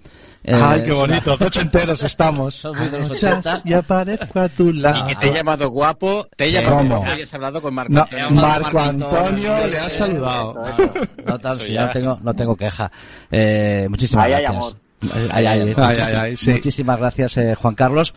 Eh, 0.45 0.55
Ay, 0.55 0.85
qué 0.85 0.93
bonito, 0.93 1.37
ochenteros 1.41 2.01
estamos. 2.05 2.55
Son 2.55 2.79
muy 2.79 2.89
de 2.89 3.01
los 3.01 3.09
Chas, 3.21 3.45
80. 3.45 3.63
Y 3.65 3.73
aparezco 3.73 4.39
a 4.39 4.49
tu 4.49 4.73
lado. 4.73 5.05
Y 5.05 5.09
que 5.09 5.17
te 5.17 5.29
he 5.31 5.35
llamado 5.35 5.69
guapo, 5.69 6.29
te 6.37 6.45
he 6.45 6.53
llamado 6.53 6.77
¿cómo? 6.77 6.97
porque 6.99 7.11
hayas 7.11 7.35
hablado 7.35 7.61
con 7.61 7.75
Marco. 7.75 7.93
No, 7.93 8.03
Antonio. 8.03 8.31
Marco 8.31 8.79
Antonio 8.79 9.67
le 9.67 9.79
ha 9.79 9.91
saludado. 9.91 10.63
No, 11.27 11.39
tan- 11.41 11.59
sí, 11.61 11.73
ya. 11.73 11.87
no 11.87 11.93
tengo, 11.93 12.19
no 12.23 12.33
tengo 12.35 12.57
queja. 12.57 12.91
Eh, 13.33 13.87
muchísimas 13.91 14.27
Ahí 14.27 14.33
hay 14.35 14.43
gracias. 14.45 14.77
Amor. 15.02 15.14
Ay, 15.31 15.47
ay, 15.47 15.61
ay, 15.61 15.75
Ay, 15.76 15.97
ay, 16.00 16.14
ay, 16.14 16.37
sí. 16.37 16.50
Muchísimas 16.50 16.99
gracias, 16.99 17.37
eh, 17.37 17.55
Juan 17.55 17.75
Carlos. 17.75 18.14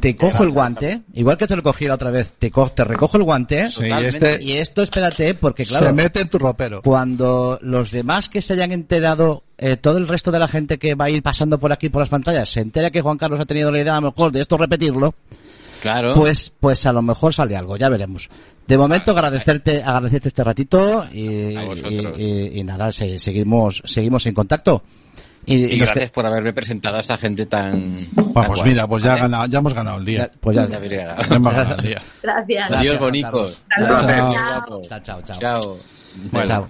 Te 0.00 0.16
cojo 0.16 0.44
el 0.44 0.50
guante, 0.50 1.02
igual 1.12 1.36
que 1.36 1.46
te 1.46 1.54
lo 1.56 1.62
cogí 1.62 1.86
la 1.86 1.94
otra 1.94 2.10
vez, 2.10 2.32
te, 2.38 2.50
co- 2.50 2.70
te 2.70 2.84
recojo 2.84 3.18
el 3.18 3.22
guante. 3.24 3.68
Sí, 3.70 3.82
este 4.02 4.38
Y 4.42 4.52
esto, 4.52 4.80
espérate, 4.82 5.34
porque 5.34 5.66
claro, 5.66 5.86
se 5.88 5.92
mete 5.92 6.20
en 6.22 6.28
tu 6.28 6.38
ropero. 6.38 6.80
cuando 6.80 7.58
los 7.60 7.90
demás 7.90 8.30
que 8.30 8.40
se 8.40 8.54
hayan 8.54 8.72
enterado, 8.72 9.42
eh, 9.58 9.76
todo 9.76 9.98
el 9.98 10.08
resto 10.08 10.32
de 10.32 10.38
la 10.38 10.48
gente 10.48 10.78
que 10.78 10.94
va 10.94 11.06
a 11.06 11.10
ir 11.10 11.22
pasando 11.22 11.58
por 11.58 11.70
aquí 11.70 11.90
por 11.90 12.00
las 12.00 12.08
pantallas, 12.08 12.48
se 12.48 12.60
entera 12.60 12.90
que 12.90 13.02
Juan 13.02 13.18
Carlos 13.18 13.40
ha 13.40 13.44
tenido 13.44 13.70
la 13.70 13.80
idea 13.80 13.92
a 13.98 14.00
lo 14.00 14.06
mejor 14.10 14.32
de 14.32 14.40
esto 14.40 14.56
repetirlo, 14.56 15.14
Claro. 15.82 16.14
pues, 16.14 16.50
pues 16.58 16.86
a 16.86 16.92
lo 16.92 17.02
mejor 17.02 17.34
sale 17.34 17.54
algo, 17.54 17.76
ya 17.76 17.90
veremos. 17.90 18.30
De 18.66 18.78
momento 18.78 19.10
agradecerte, 19.10 19.82
agradecerte 19.82 20.28
este 20.28 20.44
ratito 20.44 21.04
y, 21.12 21.56
A 21.56 21.64
vosotros. 21.64 22.14
y- 22.16 22.22
y- 22.22 22.58
y 22.60 22.64
nada, 22.64 22.90
se- 22.90 23.18
seguimos, 23.18 23.82
seguimos 23.84 24.24
en 24.24 24.32
contacto. 24.32 24.82
Y, 25.46 25.54
y 25.74 25.78
gracias 25.78 26.10
por 26.10 26.24
haberme 26.24 26.52
presentado 26.52 26.96
a 26.96 27.00
esta 27.00 27.16
gente 27.18 27.46
tan... 27.46 28.06
Pues 28.14 28.46
guay. 28.48 28.62
mira, 28.72 28.86
pues 28.86 29.02
ya, 29.04 29.10
Vale. 29.10 29.22
ganado- 29.22 29.46
ya 29.46 29.58
hemos 29.58 29.74
ganado 29.74 29.98
el 29.98 30.04
día. 30.04 30.30
pues 30.40 30.56
ya, 30.56 30.66
Ya 30.66 30.76
habría 30.76 31.06
ganado. 31.06 31.22
Ya 31.28 31.36
hemos 31.36 31.54
ganado 31.54 31.74
el 31.76 31.82
día. 31.82 32.02
Gracias. 32.22 32.46
Gracias, 32.68 32.80
Adiós, 32.80 32.98
bonicos. 32.98 33.62
Chao, 33.78 33.96
chao. 34.00 34.80
Chao, 34.88 35.00
chao, 35.00 35.22
chao. 35.22 35.38
Chao. 35.40 35.78
Bueno. 36.30 36.46
Chao. 36.46 36.68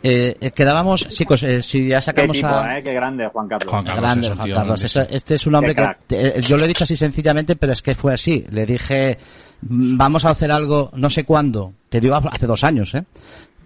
Eh, 0.00 0.36
eh, 0.40 0.50
quedábamos, 0.52 1.08
chicos, 1.08 1.42
eh, 1.42 1.60
si 1.60 1.88
ya 1.88 1.96
Qué 1.96 2.02
sacamos 2.02 2.36
tipo, 2.36 2.46
a... 2.48 2.78
¿eh? 2.78 2.82
Qué 2.84 2.92
grande, 2.94 3.26
Juan 3.32 3.48
Carlos. 3.48 3.68
Juan 3.68 3.84
Carlos 3.84 4.02
Grande, 4.02 4.28
Juan 4.34 4.50
Carlos. 4.52 4.96
este 5.10 5.34
es 5.34 5.46
un 5.48 5.54
hombre 5.56 5.74
Qué 5.74 5.80
que 5.80 5.86
crack. 5.86 5.98
te- 6.06 6.40
yo 6.42 6.56
lo 6.56 6.64
he 6.64 6.68
dicho 6.68 6.84
así 6.84 6.96
sencillamente, 6.96 7.56
pero 7.56 7.72
es 7.72 7.82
que 7.82 7.96
fue 7.96 8.14
así. 8.14 8.44
Le 8.50 8.64
dije, 8.64 9.18
"Mm, 9.62 9.96
vamos 9.98 10.24
a 10.24 10.30
hacer 10.30 10.52
algo, 10.52 10.90
no 10.94 11.10
sé 11.10 11.24
cuándo. 11.24 11.72
Te 11.88 12.00
digo 12.00 12.14
hace 12.14 12.46
dos 12.46 12.62
años, 12.62 12.94
¿eh? 12.94 13.02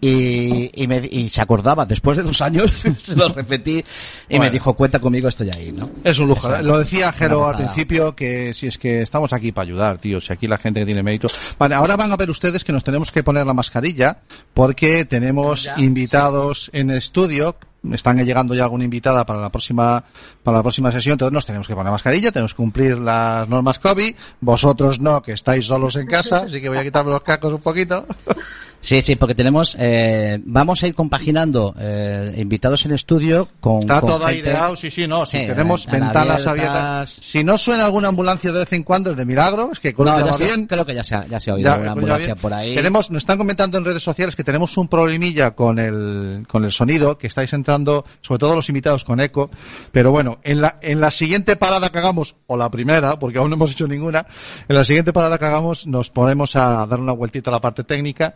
Y, 0.05 0.83
y, 0.83 0.89
me, 0.89 0.97
y 1.09 1.29
se 1.29 1.41
acordaba, 1.41 1.87
después 1.87 2.17
de 2.17 2.25
dos 2.25 2.43
años, 2.43 2.73
se 2.99 3.15
lo 3.15 3.29
repetí 3.29 3.79
y 3.79 3.85
Bueno. 4.31 4.45
me 4.47 4.51
dijo, 4.51 4.75
cuenta 4.75 4.99
conmigo, 4.99 5.29
estoy 5.29 5.49
ahí, 5.55 5.71
¿no? 5.71 5.91
Es 6.03 6.19
un 6.19 6.27
lujo. 6.27 6.53
Eso, 6.53 6.61
Lo 6.65 6.77
decía 6.81 7.13
Jero 7.13 7.47
al 7.47 7.55
principio 7.57 8.17
que 8.17 8.53
si 8.53 8.67
es 8.67 8.79
que 8.79 9.01
estamos 9.03 9.33
aquí 9.33 9.53
para 9.53 9.63
ayudar, 9.63 9.99
tío. 9.99 10.21
Si 10.21 10.33
aquí 10.33 10.49
la 10.49 10.59
gente 10.59 10.85
tiene 10.85 11.05
mérito. 11.05 11.29
Vale, 11.57 11.77
ahora 11.77 11.95
van 11.95 12.11
a 12.11 12.17
ver 12.17 12.29
ustedes 12.31 12.65
que 12.65 12.73
nos 12.73 12.83
tenemos 12.83 13.13
que 13.13 13.23
poner 13.23 13.47
la 13.47 13.55
mascarilla 13.55 14.19
porque 14.55 15.05
tenemos 15.05 15.63
Ya, 15.63 15.75
invitados 15.79 16.69
en 16.73 16.91
estudio. 16.91 17.55
Están 17.93 18.25
llegando 18.25 18.55
ya 18.57 18.65
alguna 18.65 18.83
invitada 18.85 19.25
para 19.25 19.41
la 19.41 19.51
próxima 19.51 20.03
para 20.43 20.57
la 20.59 20.63
próxima 20.65 20.91
sesión. 20.91 21.13
Entonces 21.15 21.33
nos 21.33 21.47
tenemos 21.47 21.69
que 21.69 21.75
poner 21.77 21.93
mascarilla, 21.93 22.33
tenemos 22.33 22.55
que 22.55 22.57
cumplir 22.57 22.99
las 22.99 23.49
normas 23.49 23.79
COVID. 23.79 24.17
Vosotros 24.41 24.99
no, 24.99 25.23
que 25.23 25.31
estáis 25.33 25.65
solos 25.67 25.95
en 25.95 26.07
casa, 26.09 26.39
así 26.47 26.61
que 26.61 26.69
voy 26.69 26.79
a 26.79 26.83
quitarme 26.83 27.13
los 27.13 27.23
cacos 27.23 27.53
un 27.53 27.61
poquito. 27.61 28.05
Sí, 28.85 29.01
sí, 29.01 29.15
porque 29.15 29.37
tenemos, 29.37 29.77
eh, 29.79 30.41
vamos 30.45 30.83
a 30.83 30.89
ir 30.89 30.95
compaginando 30.97 31.73
eh, 31.79 32.35
invitados 32.37 32.85
en 32.85 32.93
estudio 32.93 33.49
con. 33.61 33.79
Está 33.79 34.01
con 34.01 34.11
todo 34.11 34.27
gente- 34.27 34.41
ideado, 34.51 34.75
sí, 34.75 34.91
sí, 34.91 35.07
no. 35.07 35.25
Si 35.25 35.39
Sí, 35.39 35.47
tenemos 35.47 35.87
ventanas 35.87 36.13
ventanas 36.13 36.47
abiertas. 36.49 36.77
abiertas. 36.77 37.09
Si 37.23 37.45
no 37.45 37.57
suena 37.59 37.85
alguna 37.85 38.09
ambulancia 38.09 38.51
de 38.51 38.59
vez 38.59 38.73
en 38.73 38.83
cuando, 38.83 39.13
es 39.13 39.17
de 39.17 39.25
milagro, 39.25 39.71
es 39.73 39.79
que 39.79 39.95
con 39.95 40.07
No, 40.07 40.27
ya 40.27 40.33
se- 40.33 40.45
bien. 40.47 40.67
creo 40.67 40.85
que 40.85 40.97
ya 40.97 41.05
se 41.05 41.15
ha, 41.15 41.25
ya 41.29 41.39
se 41.39 41.53
ha 41.53 41.55
oído 41.55 41.69
Ya, 41.71 41.77
una 41.77 41.93
pues 41.93 41.93
ambulancia 41.93 42.35
por 42.35 42.53
ahí. 42.53 42.75
Tenemos, 42.75 43.09
nos 43.13 43.23
están 43.23 43.39
comentando 43.39 43.79
en 43.79 43.85
redes 43.85 44.03
sociales 44.03 44.35
que 44.35 44.43
tenemos 44.43 44.77
un 44.77 44.89
problemilla 44.89 45.53
con 45.53 45.79
el, 45.79 46.45
con 46.49 46.65
el 46.65 46.73
sonido, 46.73 47.17
que 47.17 47.29
estáis 47.29 47.53
entrando, 47.53 48.05
sobre 48.21 48.41
todo 48.41 48.57
los 48.57 48.69
invitados 48.69 49.05
con 49.05 49.21
eco. 49.21 49.49
Pero 49.93 50.11
bueno, 50.11 50.39
en 50.43 50.61
la, 50.61 50.79
en 50.83 51.01
la 51.01 51.13
siguiente 51.13 51.55
parada 51.55 51.91
que 51.91 51.99
hagamos, 51.99 52.35
o 52.49 52.57
la 52.57 52.69
primera, 52.69 53.17
porque 53.17 53.39
aún 53.39 53.49
no 53.51 53.55
hemos 53.55 53.71
hecho 53.71 53.87
ninguna, 53.87 54.27
en 54.69 54.75
la 54.75 54.83
siguiente 54.83 55.13
parada 55.13 55.39
que 55.39 55.45
hagamos 55.45 55.87
nos 55.87 56.11
ponemos 56.11 56.57
a 56.57 56.85
dar 56.85 56.99
una 56.99 57.13
vueltita 57.13 57.51
a 57.51 57.53
la 57.53 57.61
parte 57.61 57.85
técnica 57.85 58.35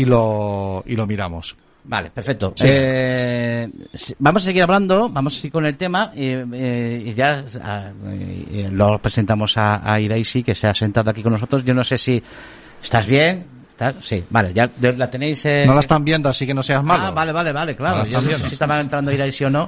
y 0.00 0.04
lo, 0.04 0.82
y 0.86 0.94
lo 0.96 1.06
miramos. 1.06 1.56
Vale, 1.88 2.10
perfecto. 2.10 2.52
Sí. 2.56 2.66
Eh, 2.68 3.68
vamos 4.18 4.42
a 4.42 4.46
seguir 4.46 4.62
hablando, 4.64 5.08
vamos 5.08 5.34
a 5.34 5.36
seguir 5.36 5.52
con 5.52 5.66
el 5.66 5.76
tema 5.76 6.10
y, 6.14 6.30
eh, 6.30 7.02
y 7.06 7.12
ya 7.12 7.44
ah, 7.62 7.90
eh, 8.08 8.68
lo 8.72 8.98
presentamos 8.98 9.56
a, 9.56 9.92
a 9.92 10.00
Iraisi 10.00 10.42
que 10.42 10.54
se 10.54 10.66
ha 10.66 10.74
sentado 10.74 11.10
aquí 11.10 11.22
con 11.22 11.32
nosotros. 11.32 11.64
Yo 11.64 11.74
no 11.74 11.84
sé 11.84 11.96
si 11.96 12.20
estás 12.82 13.06
bien. 13.06 13.46
Sí, 14.00 14.24
vale, 14.30 14.52
ya 14.54 14.68
la 14.80 15.10
tenéis. 15.10 15.44
eh, 15.44 15.64
No 15.66 15.74
la 15.74 15.80
están 15.80 16.02
viendo, 16.02 16.28
así 16.30 16.46
que 16.46 16.54
no 16.54 16.62
seas 16.62 16.82
malo. 16.82 17.04
Ah, 17.04 17.10
vale, 17.10 17.30
vale, 17.30 17.52
vale, 17.52 17.76
claro. 17.76 17.98
No 17.98 18.04
Yo 18.04 18.20
no 18.22 18.30
sé 18.30 18.48
si 18.48 18.54
estaba 18.54 18.80
entrando 18.80 19.12
Iraisi 19.12 19.44
o 19.44 19.50
no. 19.50 19.66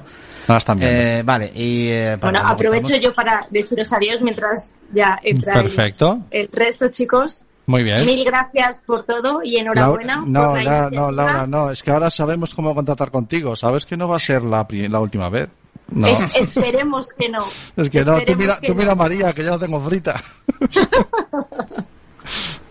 No 0.48 0.54
la 0.54 0.56
están 0.58 0.78
viendo. 0.78 0.98
Eh, 0.98 1.22
vale, 1.22 1.52
y. 1.54 1.88
eh, 1.88 2.16
Bueno, 2.20 2.40
aprovecho 2.42 2.96
yo 2.96 3.14
para 3.14 3.40
deciros 3.50 3.92
adiós 3.92 4.22
mientras 4.22 4.72
ya 4.94 5.18
entra 5.22 5.52
el- 5.60 5.62
Perfecto. 5.62 6.20
el 6.30 6.48
resto, 6.50 6.88
chicos. 6.88 7.44
Muy 7.68 7.82
bien. 7.84 8.04
Mil 8.06 8.24
gracias 8.24 8.80
por 8.86 9.04
todo 9.04 9.40
y 9.44 9.58
enhorabuena 9.58 10.24
Laura- 10.24 10.24
por 10.24 10.30
no, 10.30 10.56
la 10.56 10.62
la- 10.64 10.90
no, 10.90 11.10
Laura, 11.12 11.46
no, 11.46 11.70
es 11.70 11.82
que 11.82 11.90
ahora 11.90 12.10
sabemos 12.10 12.54
cómo 12.54 12.74
contratar 12.74 13.10
contigo. 13.10 13.54
Sabes 13.54 13.84
que 13.86 13.94
no 13.96 14.08
va 14.08 14.16
a 14.16 14.20
ser 14.20 14.42
la, 14.42 14.66
la 14.70 15.00
última 15.00 15.28
vez. 15.28 15.48
No. 15.90 16.06
Es- 16.06 16.34
esperemos 16.36 17.12
que 17.12 17.28
no. 17.28 17.44
Es 17.76 17.90
que 17.90 18.04
no, 18.04 18.18
tú 18.22 18.34
mira, 18.36 18.58
tú 18.60 18.68
no. 18.72 18.74
mira 18.74 18.92
a 18.92 18.94
María, 18.94 19.32
que 19.34 19.44
ya 19.44 19.50
la 19.52 19.58
tengo 19.58 19.80
frita. 19.80 20.22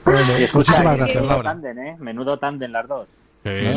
bueno, 0.04 0.40
Y 0.40 0.44
escucha, 0.44 0.72
muchísimas 0.72 0.98
gracias, 0.98 1.16
menudo 1.16 1.30
Laura. 1.34 1.50
tándem, 1.52 1.80
¿eh? 1.80 1.96
Menudo 2.00 2.38
tándem 2.40 2.72
las 2.72 2.88
dos. 2.88 3.08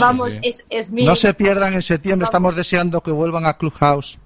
Vamos, 0.01 0.37
es, 0.43 0.65
es 0.69 0.91
mi... 0.91 1.05
No 1.05 1.15
se 1.15 1.33
pierdan 1.35 1.75
en 1.75 1.83
septiembre, 1.83 2.25
estamos 2.25 2.57
deseando 2.57 3.01
que 3.03 3.13
vuelvan 3.13 3.47
a 3.47 3.55
Clubhouse. 3.57 4.19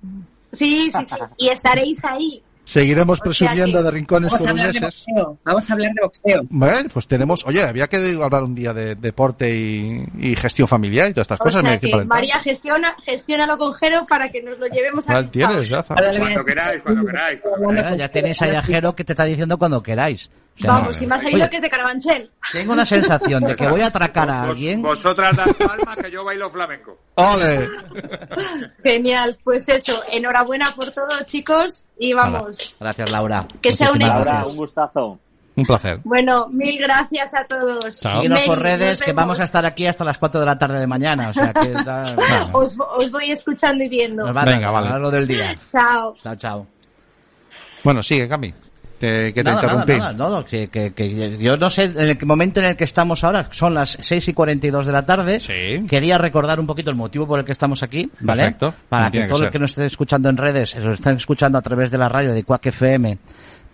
Sí, 0.53 0.91
sí, 0.91 1.07
sí. 1.07 1.15
Y 1.37 1.49
estaréis 1.49 1.99
ahí. 2.05 2.43
Seguiremos 2.65 3.21
O 3.21 3.33
sea 3.33 3.49
presumiendo 3.51 3.83
de 3.83 3.91
rincones 3.91 4.33
Vamos 4.33 4.47
a 4.47 4.51
hablar 4.51 4.73
de. 4.73 4.81
Vamos 5.45 5.71
a 5.71 5.73
hablar 5.75 5.91
de 5.93 6.03
boxeo. 6.03 6.43
Bueno, 6.49 6.89
pues 6.93 7.07
tenemos, 7.07 7.45
oye, 7.47 7.63
había 7.63 7.87
que 7.89 8.19
hablar 8.23 8.43
un 8.43 8.55
día 8.55 8.73
de 8.73 8.95
deporte 8.95 9.55
y, 9.55 10.05
y 10.19 10.35
gestión 10.35 10.67
familiar 10.67 11.11
y 11.11 11.13
todas 11.13 11.27
estas 11.27 11.41
O 11.41 11.45
cosas. 11.45 11.61
sea 11.63 11.79
que. 11.79 12.05
María 12.07 12.39
gestiona, 12.41 12.97
gestiónalo 13.05 13.59
con 13.59 13.75
Jero 13.75 14.07
para 14.09 14.31
que 14.31 14.43
nos 14.43 14.59
lo 14.59 14.67
llevemos 14.67 15.09
a 15.11 15.23
tienes, 15.31 15.69
ya, 15.69 15.83
Cuando 15.83 16.45
queráis, 16.45 16.81
cuando 16.83 17.05
queráis. 17.07 17.41
cuando 17.43 17.69
queráis. 17.69 17.95
Eh, 17.95 17.99
ya 17.99 18.09
tenéis 18.09 18.43
a 18.43 18.47
Yajero 18.53 18.97
que 18.97 19.05
te 19.05 19.13
está 19.13 19.25
diciendo 19.25 19.59
cuando 19.59 19.83
queráis. 19.83 20.31
Vamos, 20.61 20.97
si 20.97 21.07
me 21.07 21.17
ha 21.17 21.19
salido 21.19 21.51
que 21.51 21.57
es 21.57 21.63
de 21.63 21.69
Carabanchel. 21.71 22.31
Tengo 22.53 22.73
una 22.75 22.87
sensación 22.87 23.43
de 23.45 23.55
que 23.55 23.67
voy 23.69 23.81
a 23.81 23.87
atracar 23.89 24.31
a 24.31 24.41
Vos- 24.43 24.51
alguien. 24.51 24.83
vosotras 24.83 25.37
dad 25.37 25.47
palmas 25.57 25.97
que 25.97 26.11
yo 26.11 26.25
bailo 26.25 26.49
flamenco. 26.49 26.97
¡Ole! 27.17 27.69
Genial, 28.83 29.37
pues 29.43 29.65
eso, 29.69 30.03
enhorabuena 30.11 30.73
por 30.75 30.91
todo, 30.93 31.11
chicos, 31.25 31.85
y 31.99 32.13
vamos. 32.13 32.75
Gracias, 32.79 33.11
Laura. 33.11 33.45
Que 33.61 33.73
sea 33.73 33.91
un 33.91 34.01
éxito. 34.03 34.51
Un 34.51 34.57
gustazo. 34.57 35.19
Un 35.57 35.65
placer. 35.65 36.01
Bueno, 36.03 36.49
mil 36.49 36.77
gracias 36.79 37.33
a 37.33 37.45
todos. 37.45 37.97
Síguenos 37.99 38.43
por 38.43 38.59
redes, 38.61 39.01
que 39.01 39.13
vamos 39.13 39.39
a 39.39 39.45
estar 39.45 39.65
aquí 39.65 39.87
hasta 39.87 40.05
las 40.05 40.19
4 40.19 40.41
de 40.41 40.47
la 40.47 40.59
tarde 40.59 40.81
de 40.81 40.87
mañana. 40.87 41.29
O 41.29 41.33
sea 41.33 41.53
que 41.53 41.69
da- 41.85 42.17
Os, 42.53 42.77
os 42.97 43.11
voy 43.11 43.31
escuchando 43.31 43.85
y 43.85 43.89
viendo. 43.89 44.25
nos 44.25 44.37
va 44.37 44.43
a 44.43 44.45
Venga, 44.47 44.61
dar 44.63 44.73
vale. 44.73 44.89
a 44.91 44.99
lo 44.99 45.11
del 45.13 45.27
día. 45.29 45.57
Chao. 45.67 46.17
Chao, 46.23 46.35
chao. 46.37 46.67
Bueno, 47.85 48.03
sigue, 48.03 48.29
Cami. 48.29 48.53
Te, 48.99 49.33
que 49.35 49.43
te 49.43 49.51
Nada, 49.51 49.63
nada, 49.63 49.73
interrumpí. 49.81 49.99
nada, 50.01 50.13
no, 50.13 50.31
no, 50.31 50.45
que, 50.45 50.69
que- 50.69 50.93
que 50.93 51.37
yo 51.39 51.57
no 51.57 51.69
sé, 51.69 51.85
en 51.85 51.99
el 51.99 52.19
momento 52.25 52.61
en 52.61 52.67
el 52.67 52.77
que 52.77 52.85
estamos 52.85 53.25
ahora, 53.25 53.49
son 53.51 53.75
las 53.75 53.99
6 54.01 54.29
y 54.29 54.33
42 54.33 54.87
de 54.87 54.93
la 54.93 55.05
tarde. 55.05 55.41
Sí. 55.41 55.85
Quería 55.89 56.17
recordar 56.17 56.61
un 56.61 56.67
poquito 56.67 56.91
el 56.91 56.97
motivo 56.97 57.27
por 57.27 57.41
el 57.41 57.45
que 57.45 57.53
estamos 57.53 57.83
aquí, 57.83 58.09
¿vale? 58.21 58.43
Perfecto. 58.45 58.75
Para 58.89 59.11
que 59.11 59.23
que 59.23 59.29
los 59.29 59.39
ser. 59.41 59.51
que 59.51 59.59
nos 59.59 59.71
estén 59.73 59.87
escuchando 59.87 60.29
en 60.29 60.37
redes, 60.37 60.75
lo 60.77 60.93
estén 60.93 61.17
escuchando 61.17 61.59
a 61.59 61.63
través 61.63 61.91
de 61.91 61.99
la 61.99 62.09
radio 62.09 62.33
de 62.33 62.45
Quack 62.45 62.67
FM, 62.67 63.19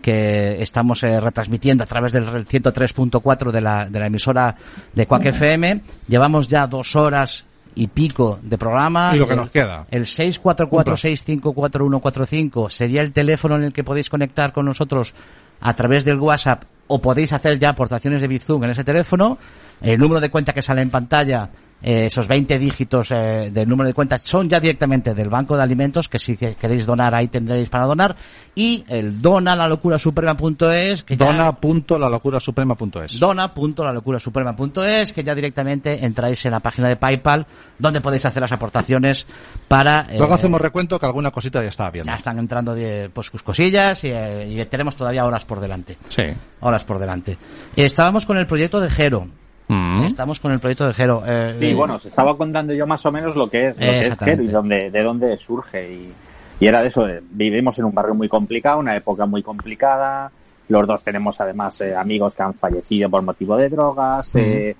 que 0.01 0.61
estamos 0.61 1.03
eh, 1.03 1.19
retransmitiendo 1.19 1.83
a 1.83 1.87
través 1.87 2.11
del 2.11 2.25
103.4 2.47 3.51
de 3.51 3.61
la, 3.61 3.85
de 3.87 3.99
la 3.99 4.07
emisora 4.07 4.55
de 4.93 5.05
Quack 5.05 5.25
FM. 5.27 5.81
Llevamos 6.07 6.47
ya 6.47 6.65
dos 6.65 6.95
horas 6.95 7.45
y 7.75 7.87
pico 7.87 8.39
de 8.41 8.57
programa. 8.57 9.11
Y 9.15 9.19
lo 9.19 9.27
que 9.27 9.33
El- 9.33 9.39
nos 9.39 9.49
queda. 9.51 9.85
El 9.91 10.05
644-654145 10.05 12.69
sería 12.69 13.01
el 13.01 13.13
teléfono 13.13 13.55
en 13.55 13.63
el 13.63 13.73
que 13.73 13.83
podéis 13.83 14.09
conectar 14.09 14.51
con 14.53 14.65
nosotros 14.65 15.13
a 15.59 15.73
través 15.75 16.05
del 16.05 16.19
WhatsApp 16.19 16.63
o 16.87 17.01
podéis 17.01 17.33
hacer 17.33 17.59
ya 17.59 17.69
aportaciones 17.69 18.21
de 18.21 18.27
Bizum 18.27 18.63
en 18.63 18.71
ese 18.71 18.83
teléfono. 18.83 19.37
El 19.81 19.99
número 19.99 20.19
de 20.19 20.29
cuenta 20.29 20.53
que 20.53 20.61
sale 20.61 20.81
en 20.81 20.89
pantalla, 20.89 21.49
eh, 21.83 22.05
esos 22.05 22.27
20 22.27 22.59
dígitos 22.59 23.11
eh, 23.11 23.49
del 23.51 23.67
número 23.67 23.87
de 23.87 23.93
cuenta 23.93 24.17
son 24.17 24.49
ya 24.49 24.59
directamente 24.59 25.13
del 25.13 25.29
banco 25.29 25.55
de 25.57 25.63
alimentos, 25.63 26.07
que 26.09 26.19
si 26.19 26.37
que 26.37 26.55
queréis 26.55 26.85
donar 26.85 27.13
ahí 27.15 27.27
tendréis 27.27 27.69
para 27.69 27.85
donar. 27.85 28.15
Y 28.53 28.83
el 28.87 29.21
dona 29.21 29.55
la 29.55 29.67
locura 29.67 29.97
suprema.es, 29.97 31.03
que 31.03 31.15
ya- 31.17 31.25
Dona.lalocurasuprema.es. 31.25 33.19
dona.lalocurasuprema.es, 33.19 35.13
que 35.13 35.23
ya 35.23 35.33
directamente 35.35 36.05
entráis 36.05 36.45
en 36.45 36.51
la 36.51 36.59
página 36.59 36.87
de 36.89 36.95
PayPal, 36.95 37.45
donde 37.79 38.01
podéis 38.01 38.25
hacer 38.25 38.41
las 38.41 38.51
aportaciones 38.51 39.25
para... 39.67 40.01
eh, 40.09 40.17
Luego 40.17 40.33
hacemos 40.33 40.59
recuento 40.61 40.99
que 40.99 41.05
alguna 41.05 41.31
cosita 41.31 41.61
ya 41.63 41.69
estaba 41.69 41.91
viendo. 41.91 42.11
ya 42.11 42.17
están 42.17 42.37
entrando 42.39 42.73
de, 42.75 43.09
pues 43.13 43.27
sus 43.27 43.41
cosillas 43.43 44.03
y, 44.03 44.09
eh, 44.11 44.47
y 44.49 44.65
tenemos 44.65 44.95
todavía 44.95 45.25
horas 45.25 45.45
por 45.45 45.59
delante. 45.59 45.97
Sí. 46.09 46.23
Horas 46.59 46.83
por 46.83 46.99
delante. 46.99 47.37
Estábamos 47.75 48.25
con 48.25 48.37
el 48.37 48.45
proyecto 48.47 48.79
de 48.79 48.89
Jero. 48.89 49.27
Mm. 49.73 50.03
Estamos 50.03 50.39
con 50.41 50.51
el 50.51 50.59
proyecto 50.59 50.85
de 50.87 50.93
Jero. 50.93 51.23
eh, 51.25 51.55
Sí, 51.57 51.67
eh, 51.69 51.73
bueno, 51.75 51.95
os 51.95 52.05
estaba 52.05 52.35
contando 52.35 52.73
yo 52.73 52.85
más 52.85 53.05
o 53.05 53.11
menos 53.11 53.35
lo 53.37 53.49
que 53.49 53.67
es, 53.69 53.75
lo 53.75 53.81
que 53.81 53.99
es. 53.99 54.17
Jero 54.19 54.43
y 54.43 54.47
dónde, 54.47 54.91
de 54.91 55.03
dónde 55.03 55.37
surge. 55.37 55.89
Y, 55.93 56.13
y 56.59 56.67
era 56.67 56.81
de 56.81 56.89
eso, 56.89 57.07
eh, 57.07 57.21
vivimos 57.31 57.79
en 57.79 57.85
un 57.85 57.93
barrio 57.95 58.13
muy 58.13 58.27
complicado, 58.27 58.79
una 58.79 58.95
época 58.97 59.25
muy 59.25 59.41
complicada. 59.41 60.29
Los 60.67 60.85
dos 60.87 61.01
tenemos 61.03 61.39
además 61.39 61.79
eh, 61.81 61.95
amigos 61.95 62.33
que 62.33 62.43
han 62.43 62.53
fallecido 62.53 63.09
por 63.09 63.21
motivo 63.21 63.55
de 63.55 63.69
drogas. 63.69 64.35
eh, 64.35 64.75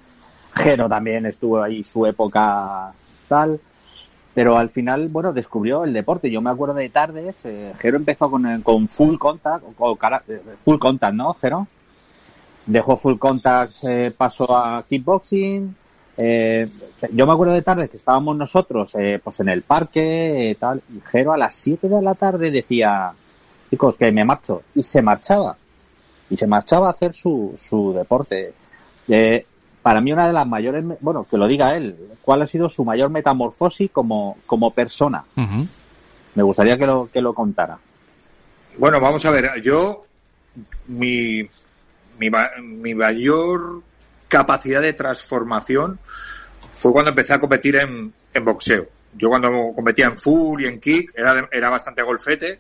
Jero 0.56 0.90
también 0.90 1.26
estuvo 1.26 1.62
ahí 1.64 1.84
su 1.84 2.06
época 2.06 2.92
tal. 3.30 3.60
Pero 4.34 4.58
al 4.58 4.70
final, 4.70 5.08
bueno, 5.10 5.32
descubrió 5.34 5.84
el 5.86 5.94
deporte. 5.94 6.30
Yo 6.30 6.42
me 6.42 6.50
acuerdo 6.50 6.74
de 6.76 6.90
tardes, 6.90 7.42
eh, 7.46 7.74
Jero 7.80 7.98
empezó 7.98 8.30
con, 8.30 8.46
el- 8.46 8.62
con 8.64 8.88
full 8.90 9.18
contact, 9.18 9.64
o 9.78 9.98
eh, 10.28 10.42
full 10.66 10.78
contact, 10.80 11.14
¿no, 11.14 11.34
Jero? 11.36 11.68
Dejó 12.66 12.96
full 12.98 13.18
contact, 13.18 13.74
eh, 13.84 14.14
pasó 14.16 14.56
a 14.56 14.84
kickboxing. 14.88 15.76
Eh, 16.18 16.68
yo 17.14 17.26
me 17.26 17.34
acuerdo 17.34 17.54
de 17.54 17.62
tarde 17.64 17.90
que 17.90 17.98
estábamos 17.98 18.36
nosotros 18.38 18.94
eh, 18.96 19.20
pues 19.24 19.40
en 19.40 19.50
el 19.50 19.64
parque, 19.64 20.52
eh, 20.52 20.56
tal, 20.56 20.82
y 20.94 21.00
Jero 21.12 21.34
a 21.34 21.38
las 21.38 21.56
7 21.56 21.88
de 21.90 22.02
la 22.02 22.14
tarde 22.14 22.52
decía, 22.52 23.12
chicos, 23.70 23.96
que 23.96 24.12
me 24.12 24.24
marcho. 24.24 24.62
Y 24.76 24.84
se 24.84 25.02
marchaba. 25.02 25.56
Y 26.30 26.38
se 26.38 26.46
marchaba 26.48 26.88
a 26.88 26.92
hacer 26.92 27.14
su, 27.14 27.54
su 27.58 27.94
deporte. 27.94 28.54
Eh, 29.08 29.46
para 29.82 30.00
mí 30.00 30.14
una 30.14 30.28
de 30.28 30.34
las 30.34 30.46
mayores, 30.48 30.84
me- 30.84 30.98
bueno, 31.02 31.26
que 31.30 31.38
lo 31.38 31.48
diga 31.48 31.76
él, 31.76 31.96
¿cuál 32.22 32.44
ha 32.44 32.48
sido 32.48 32.70
su 32.70 32.86
mayor 32.86 33.10
metamorfosis 33.10 33.90
como, 33.92 34.38
como 34.46 34.70
persona? 34.72 35.24
Me 36.36 36.44
gustaría 36.44 36.78
que 36.78 36.86
lo, 36.86 37.10
que 37.12 37.20
lo 37.22 37.34
contara. 37.34 37.78
Bueno, 38.78 39.02
vamos 39.02 39.26
a 39.26 39.32
ver, 39.32 39.50
yo, 39.64 40.06
mi, 40.88 41.42
mi, 42.22 42.30
mi 42.62 42.94
mayor 42.94 43.82
capacidad 44.28 44.82
de 44.82 44.94
transformación 44.94 46.00
fue 46.72 46.94
cuando 46.94 47.10
empecé 47.10 47.34
a 47.34 47.40
competir 47.40 47.76
en, 47.78 48.14
boxeo. 48.46 48.88
Yo 49.14 49.30
cuando 49.30 49.50
competía 49.76 50.06
en 50.06 50.18
full 50.18 50.62
y 50.62 50.68
en 50.68 50.80
kick 50.80 51.12
era, 51.18 51.50
era 51.52 51.70
bastante 51.70 52.04
golfete, 52.04 52.60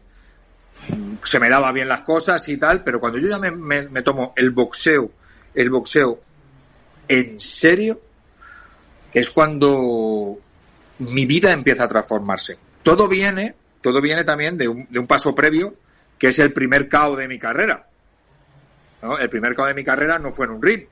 se 1.23 1.39
me 1.39 1.49
daba 1.49 1.71
bien 1.71 1.87
las 1.87 2.01
cosas 2.01 2.47
y 2.49 2.57
tal, 2.57 2.83
pero 2.83 2.99
cuando 2.99 3.19
yo 3.19 3.29
ya 3.29 3.37
me, 3.37 4.01
tomo 4.01 4.33
el 4.35 4.49
boxeo, 4.51 5.11
el 5.53 5.69
boxeo 5.69 6.19
en 7.07 7.39
serio, 7.39 8.01
es 9.13 9.29
cuando 9.29 10.39
mi 10.99 11.25
vida 11.25 11.51
empieza 11.51 11.83
a 11.83 11.87
transformarse. 11.87 12.57
Todo 12.83 13.07
viene, 13.07 13.55
todo 13.81 14.01
viene 14.01 14.23
también 14.23 14.57
de 14.57 14.67
un, 14.67 14.87
de 14.89 14.99
un 14.99 15.07
paso 15.07 15.35
previo, 15.35 15.75
que 16.17 16.29
es 16.29 16.39
el 16.39 16.51
primer 16.51 16.89
KO 16.89 17.15
de 17.15 17.27
mi 17.27 17.37
carrera. 17.37 17.90
¿No? 19.01 19.17
El 19.17 19.29
primer 19.29 19.55
KO 19.55 19.65
de 19.65 19.73
mi 19.73 19.83
carrera 19.83 20.19
no 20.19 20.31
fue 20.31 20.45
en 20.45 20.51
un 20.53 20.61
ring, 20.61 20.83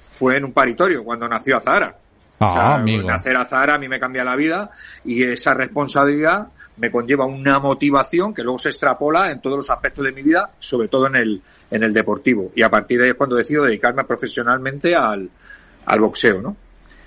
fue 0.00 0.36
en 0.36 0.44
un 0.44 0.52
paritorio, 0.52 1.04
cuando 1.04 1.28
nació 1.28 1.56
Azahara. 1.56 1.96
Ah, 2.40 2.46
O 2.46 2.52
sea, 2.52 2.74
amigo. 2.74 3.06
nacer 3.06 3.36
Azahara 3.36 3.74
a 3.74 3.78
mí 3.78 3.88
me 3.88 4.00
cambia 4.00 4.24
la 4.24 4.36
vida 4.36 4.70
y 5.04 5.22
esa 5.22 5.54
responsabilidad 5.54 6.48
me 6.76 6.90
conlleva 6.90 7.24
una 7.24 7.60
motivación 7.60 8.34
que 8.34 8.42
luego 8.42 8.58
se 8.58 8.70
extrapola 8.70 9.30
en 9.30 9.40
todos 9.40 9.56
los 9.56 9.70
aspectos 9.70 10.04
de 10.04 10.12
mi 10.12 10.22
vida, 10.22 10.50
sobre 10.58 10.88
todo 10.88 11.06
en 11.06 11.16
el, 11.16 11.42
en 11.70 11.82
el 11.84 11.92
deportivo. 11.92 12.50
Y 12.56 12.62
a 12.62 12.70
partir 12.70 12.98
de 12.98 13.04
ahí 13.04 13.10
es 13.10 13.16
cuando 13.16 13.36
decido 13.36 13.64
dedicarme 13.64 14.04
profesionalmente 14.04 14.96
al, 14.96 15.30
al 15.86 16.00
boxeo, 16.00 16.42
¿no? 16.42 16.56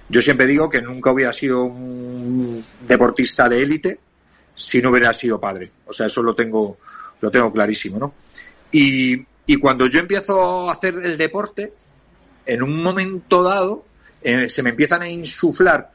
Yo 0.10 0.22
siempre 0.22 0.48
digo 0.48 0.70
que 0.70 0.82
nunca 0.82 1.12
hubiera 1.12 1.34
sido 1.34 1.64
un 1.66 2.64
deportista 2.88 3.50
de 3.50 3.62
élite 3.62 4.00
si 4.56 4.82
no 4.82 4.90
hubiera 4.90 5.12
sido 5.14 5.40
padre. 5.40 5.70
O 5.86 5.92
sea, 5.92 6.08
eso 6.08 6.24
lo 6.24 6.34
tengo, 6.34 6.78
lo 7.20 7.30
tengo 7.30 7.52
clarísimo, 7.52 8.00
¿no? 8.00 8.14
Y, 8.72 9.26
y 9.48 9.58
cuando 9.58 9.88
yo 9.88 10.00
empiezo 10.00 10.70
a 10.70 10.74
hacer 10.74 10.96
el 11.04 11.18
deporte, 11.18 11.74
en 12.46 12.62
un 12.62 12.84
momento 12.84 13.42
dado, 13.42 13.86
eh, 14.22 14.50
se 14.50 14.62
me 14.62 14.72
empiezan 14.72 15.02
a 15.02 15.10
insuflar 15.10 15.92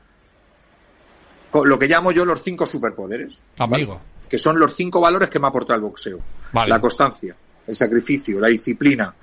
lo 1.53 1.79
que 1.79 1.87
llamo 1.87 2.12
yo 2.12 2.25
los 2.25 2.43
cinco 2.43 2.67
superpoderes. 2.67 3.47
Amigo. 3.59 4.01
Que 4.29 4.38
son 4.38 4.59
los 4.59 4.75
cinco 4.75 5.03
valores 5.03 5.29
que 5.29 5.38
me 5.38 5.49
aporta 5.49 5.75
el 5.75 5.83
boxeo. 5.83 6.19
Vale. 6.53 6.71
La 6.71 6.81
constancia, 6.81 7.37
el 7.67 7.77
sacrificio, 7.77 8.41
la 8.41 8.49
disciplina, 8.49 9.15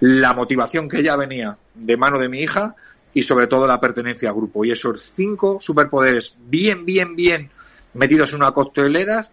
la 0.00 0.34
motivación 0.34 0.86
que 0.86 1.02
ya 1.02 1.16
venía 1.16 1.56
de 1.74 1.96
mano 1.96 2.18
de 2.18 2.28
mi 2.28 2.40
hija 2.40 2.76
y 3.14 3.22
sobre 3.22 3.46
todo 3.46 3.66
la 3.66 3.80
pertenencia 3.80 4.28
al 4.28 4.34
grupo. 4.34 4.66
Y 4.66 4.70
esos 4.70 5.02
cinco 5.02 5.58
superpoderes 5.62 6.36
bien, 6.38 6.84
bien, 6.84 7.16
bien 7.16 7.50
metidos 7.94 8.30
en 8.32 8.36
una 8.36 8.52
coctelera 8.52 9.30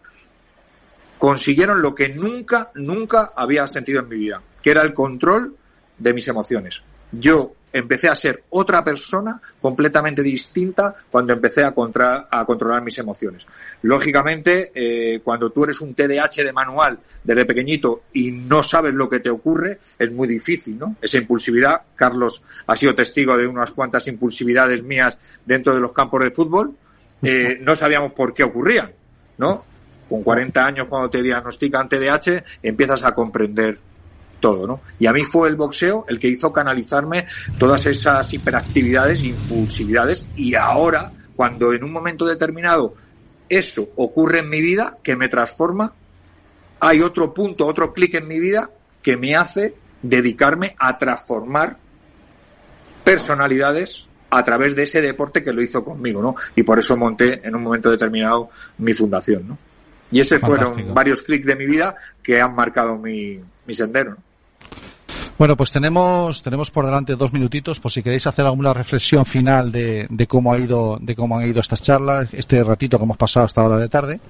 consiguieron 1.26 1.82
lo 1.82 1.96
que 1.96 2.10
nunca, 2.10 2.70
nunca 2.76 3.32
había 3.36 3.66
sentido 3.66 4.02
en 4.02 4.10
mi 4.10 4.16
vida, 4.16 4.44
que 4.62 4.70
era 4.70 4.84
el 4.84 4.94
control 4.94 5.56
de 5.98 6.14
mis 6.14 6.28
emociones. 6.28 6.84
Yo 7.12 7.52
empecé 7.74 8.10
a 8.10 8.16
ser 8.16 8.44
otra 8.52 8.84
persona 8.84 9.42
completamente 9.60 10.22
distinta 10.22 10.96
cuando 11.10 11.34
empecé 11.34 11.64
a, 11.64 11.72
contra- 11.72 12.28
a 12.30 12.46
controlar 12.46 12.84
mis 12.84 13.00
emociones. 13.00 13.44
Lógicamente, 13.82 14.72
eh, 14.76 15.20
cuando 15.24 15.50
tú 15.50 15.64
eres 15.64 15.82
un 15.82 15.96
TDAH 15.96 16.44
de 16.44 16.54
manual 16.54 17.00
desde 17.24 17.44
pequeñito 17.46 18.04
y 18.14 18.30
no 18.30 18.62
sabes 18.62 18.94
lo 18.94 19.10
que 19.10 19.20
te 19.20 19.32
ocurre, 19.32 19.80
es 19.98 20.12
muy 20.12 20.28
difícil, 20.28 20.78
¿no? 20.78 20.96
Esa 21.02 21.18
impulsividad, 21.18 21.82
Carlos 21.96 22.44
ha 22.68 22.78
sido 22.78 22.94
testigo 22.94 23.36
de 23.36 23.48
unas 23.48 23.72
cuantas 23.72 24.08
impulsividades 24.08 24.84
mías 24.84 25.18
dentro 25.44 25.74
de 25.74 25.80
los 25.82 25.92
campos 25.92 26.24
de 26.24 26.30
fútbol, 26.30 26.76
eh, 27.24 27.58
no 27.62 27.76
sabíamos 27.76 28.12
por 28.14 28.32
qué 28.32 28.44
ocurrían, 28.44 28.92
¿no? 29.40 29.74
Con 30.10 30.24
40 30.24 30.65
años 30.65 30.88
cuando 30.88 31.10
te 31.10 31.24
diagnostican 31.24 31.89
TDAH 31.89 32.44
empiezas 32.62 33.04
a 33.04 33.13
comprender 33.13 33.80
todo, 34.39 34.68
¿no? 34.68 34.82
Y 35.00 35.08
a 35.08 35.13
mí 35.13 35.24
fue 35.24 35.50
el 35.50 35.56
boxeo 35.56 36.06
el 36.08 36.20
que 36.20 36.28
hizo 36.28 36.54
canalizarme 36.54 37.26
todas 37.58 37.86
esas 37.86 38.32
hiperactividades 38.34 39.24
impulsividades 39.24 40.28
y 40.36 40.56
ahora, 40.56 41.12
cuando 41.36 41.74
en 41.74 41.84
un 41.84 41.91
momento 41.91 42.26
determinado 42.26 42.94
eso 43.50 43.88
ocurre 43.96 44.39
en 44.39 44.50
mi 44.50 44.62
vida, 44.62 44.98
que 45.04 45.15
me 45.15 45.30
transforma, 45.30 45.94
hay 46.80 47.02
otro 47.02 47.34
punto, 47.34 47.65
otro 47.65 47.94
clic 47.94 48.15
en 48.15 48.28
mi 48.28 48.39
vida 48.39 48.70
que 49.02 49.18
me 49.18 49.36
hace 49.36 49.76
dedicarme 50.02 50.76
a 50.78 50.98
transformar 50.98 51.78
personalidades 53.04 54.08
a 54.30 54.44
través 54.44 54.76
de 54.76 54.84
ese 54.84 55.02
deporte 55.02 55.44
que 55.44 55.54
lo 55.54 55.62
hizo 55.62 55.84
conmigo, 55.84 56.22
¿no? 56.22 56.36
Y 56.56 56.63
por 56.63 56.80
eso 56.80 56.98
monté 56.98 57.46
en 57.48 57.56
un 57.56 57.63
momento 57.63 57.89
determinado 57.89 58.50
mi 58.80 58.94
fundación, 58.94 59.48
¿no? 59.48 59.58
Y 60.12 60.20
ese 60.20 60.39
Fantástico. 60.39 60.74
fueron 60.74 60.94
varios 60.94 61.22
clics 61.22 61.46
de 61.46 61.56
mi 61.56 61.65
vida 61.65 61.96
que 62.22 62.39
han 62.41 62.56
marcado 62.56 62.98
mi, 62.98 63.39
mi 63.65 63.74
sendero. 63.74 64.12
¿no? 64.12 64.18
Bueno, 65.38 65.58
pues 65.58 65.70
tenemos, 65.70 66.41
tenemos 66.41 66.72
por 66.72 66.86
delante 66.86 67.15
dos 67.18 67.34
minutitos, 67.34 67.82
por 67.82 67.91
si 67.91 68.02
queréis 68.02 68.26
hacer 68.26 68.46
alguna 68.46 68.74
reflexión 68.74 69.26
final 69.26 69.70
de, 69.70 70.08
de 70.10 70.28
cómo 70.28 70.54
ha 70.54 70.58
ido, 70.58 70.98
de 71.02 71.13
cómo 71.13 71.38
han 71.38 71.46
ido 71.46 71.60
estas 71.60 71.82
charlas, 71.82 72.30
este 72.34 72.63
ratito 72.63 72.98
que 72.98 73.04
hemos 73.04 73.18
pasado 73.18 73.46
hasta 73.46 73.62
ahora 73.62 73.78
de 73.78 73.89
tarde, 73.89 74.22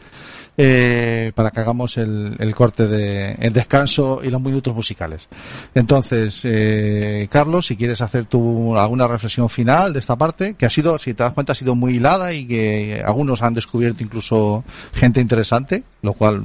eh, 0.57 1.31
para 1.35 1.51
que 1.51 1.59
hagamos 1.59 1.97
el, 1.97 2.35
el 2.39 2.55
corte 2.55 2.87
de, 2.87 3.33
el 3.33 3.51
descanso 3.53 4.21
y 4.23 4.29
los 4.29 4.41
minutos 4.41 4.73
musicales. 4.73 5.27
Entonces, 5.73 6.41
eh, 6.43 7.27
Carlos, 7.29 7.65
si 7.65 7.75
quieres 7.75 8.01
hacer 8.01 8.25
tú 8.25 8.77
alguna 8.77 9.07
reflexión 9.07 9.49
final 9.49 9.91
de 9.93 9.99
esta 9.99 10.15
parte, 10.15 10.53
que 10.55 10.65
ha 10.65 10.69
sido, 10.69 10.97
si 10.99 11.13
te 11.13 11.23
das 11.23 11.33
cuenta, 11.33 11.51
ha 11.53 11.55
sido 11.55 11.75
muy 11.75 11.95
hilada 11.95 12.33
y 12.33 12.47
que 12.47 13.03
algunos 13.05 13.41
han 13.41 13.53
descubierto 13.53 14.03
incluso 14.03 14.63
gente 14.93 15.19
interesante, 15.21 15.83
lo 16.01 16.13
cual 16.13 16.43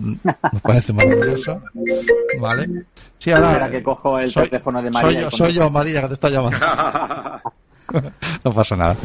nos 0.52 0.62
parece 0.62 0.92
maravilloso. 0.92 1.60
¿Vale? 2.40 2.84
Sí, 3.18 3.30
ahora, 3.32 3.48
Espera 3.50 3.70
que 3.70 3.82
cojo 3.82 4.18
el 4.18 4.30
soy- 4.30 4.48
teléfono 4.48 4.82
de 4.82 4.90
soy 4.92 5.02
María. 5.02 5.20
yo, 5.20 5.28
y 5.30 5.36
soy 5.36 5.52
yo, 5.52 5.70
María, 5.70 6.00
que 6.02 6.08
te 6.08 6.14
está 6.14 6.28
llamando. 6.30 6.58
no 8.44 8.52
pasa 8.52 8.76
nada. 8.76 8.96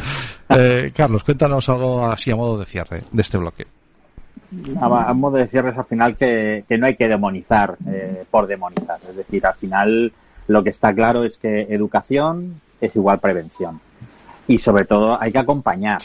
Eh, 0.48 0.92
Carlos, 0.94 1.24
cuéntanos 1.24 1.68
algo 1.68 2.06
así 2.06 2.30
a 2.30 2.36
modo 2.36 2.58
de 2.58 2.66
cierre 2.66 3.02
de 3.10 3.22
este 3.22 3.36
bloque. 3.36 3.66
A, 4.80 5.10
a 5.10 5.14
modo 5.14 5.36
de 5.36 5.46
cierres 5.48 5.76
al 5.76 5.84
final 5.84 6.16
que, 6.16 6.64
que 6.68 6.78
no 6.78 6.86
hay 6.86 6.96
que 6.96 7.08
demonizar 7.08 7.76
eh, 7.86 8.22
por 8.30 8.46
demonizar. 8.46 8.98
Es 9.00 9.16
decir, 9.16 9.44
al 9.46 9.54
final 9.54 10.12
lo 10.48 10.62
que 10.62 10.70
está 10.70 10.94
claro 10.94 11.24
es 11.24 11.38
que 11.38 11.62
educación 11.62 12.60
es 12.80 12.94
igual 12.96 13.18
prevención. 13.20 13.80
Y 14.48 14.58
sobre 14.58 14.84
todo 14.84 15.20
hay 15.20 15.32
que 15.32 15.38
acompañar. 15.38 16.00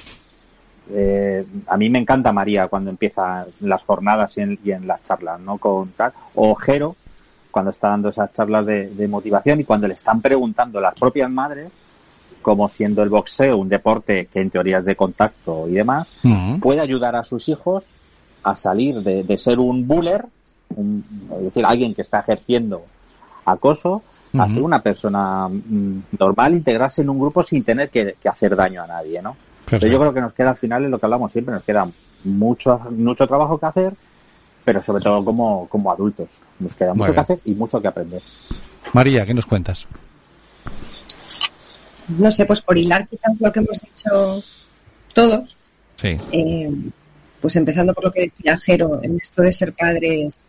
Eh, 0.89 1.45
a 1.67 1.77
mí 1.77 1.89
me 1.89 1.99
encanta 1.99 2.33
María 2.33 2.67
cuando 2.67 2.89
empieza 2.89 3.45
las 3.61 3.83
jornadas 3.83 4.37
y 4.37 4.41
en, 4.41 4.59
y 4.63 4.71
en 4.71 4.87
las 4.87 5.03
charlas, 5.03 5.39
¿no? 5.39 5.57
Con 5.57 5.89
tal. 5.91 6.11
O 6.35 6.55
Jero 6.55 6.95
cuando 7.51 7.71
está 7.71 7.89
dando 7.89 8.09
esas 8.09 8.31
charlas 8.33 8.65
de, 8.65 8.87
de 8.89 9.07
motivación 9.07 9.59
y 9.59 9.65
cuando 9.65 9.87
le 9.87 9.93
están 9.93 10.21
preguntando 10.21 10.79
las 10.79 10.95
propias 10.95 11.29
madres 11.29 11.71
como 12.41 12.67
siendo 12.69 13.03
el 13.03 13.09
boxeo 13.09 13.57
un 13.57 13.69
deporte 13.69 14.27
que 14.31 14.39
en 14.39 14.49
teoría 14.49 14.79
es 14.79 14.85
de 14.85 14.95
contacto 14.95 15.67
y 15.67 15.73
demás, 15.73 16.07
puede 16.59 16.79
ayudar 16.79 17.15
a 17.15 17.23
sus 17.23 17.47
hijos 17.49 17.91
a 18.43 18.55
salir 18.55 19.01
de, 19.01 19.23
de 19.23 19.37
ser 19.37 19.59
un 19.59 19.87
buller, 19.87 20.25
un- 20.75 21.03
es 21.37 21.43
decir, 21.45 21.65
alguien 21.65 21.93
que 21.93 22.01
está 22.01 22.19
ejerciendo 22.21 22.83
acoso, 23.45 24.01
a 24.37 24.49
ser 24.49 24.61
una 24.63 24.81
persona 24.81 25.49
mm, 25.49 25.99
normal, 26.17 26.53
integrarse 26.53 27.01
en 27.01 27.09
un 27.09 27.19
grupo 27.19 27.43
sin 27.43 27.63
tener 27.65 27.89
que, 27.89 28.15
que 28.21 28.29
hacer 28.29 28.55
daño 28.55 28.81
a 28.81 28.87
nadie, 28.87 29.21
¿no? 29.21 29.35
Pero 29.69 29.87
yo 29.87 29.99
creo 29.99 30.13
que 30.13 30.21
nos 30.21 30.33
queda 30.33 30.51
al 30.51 30.55
final, 30.55 30.85
es 30.85 30.89
lo 30.89 30.99
que 30.99 31.05
hablamos 31.05 31.31
siempre, 31.33 31.53
nos 31.53 31.63
queda 31.63 31.87
mucho, 32.23 32.79
mucho 32.91 33.27
trabajo 33.27 33.57
que 33.57 33.65
hacer, 33.65 33.93
pero 34.63 34.81
sobre 34.81 35.03
todo 35.03 35.23
como, 35.25 35.67
como 35.67 35.91
adultos. 35.91 36.43
Nos 36.59 36.75
queda 36.75 36.93
mucho 36.93 37.13
que 37.13 37.19
hacer 37.19 37.39
y 37.43 37.53
mucho 37.55 37.81
que 37.81 37.87
aprender. 37.89 38.21
María, 38.93 39.25
¿qué 39.25 39.33
nos 39.33 39.45
cuentas? 39.45 39.85
No 42.07 42.31
sé, 42.31 42.45
pues 42.45 42.61
por 42.61 42.77
hilar 42.77 43.07
quizás 43.07 43.33
lo 43.39 43.51
que 43.51 43.59
hemos 43.59 43.79
dicho 43.81 44.41
todos, 45.13 45.57
Sí. 45.97 46.17
eh, 46.31 46.71
pues 47.41 47.55
empezando 47.55 47.93
por 47.93 48.05
lo 48.05 48.11
que 48.11 48.21
decía 48.21 48.57
Jero, 48.57 48.99
en 49.03 49.17
esto 49.17 49.41
de 49.41 49.51
ser 49.51 49.73
padres, 49.73 50.43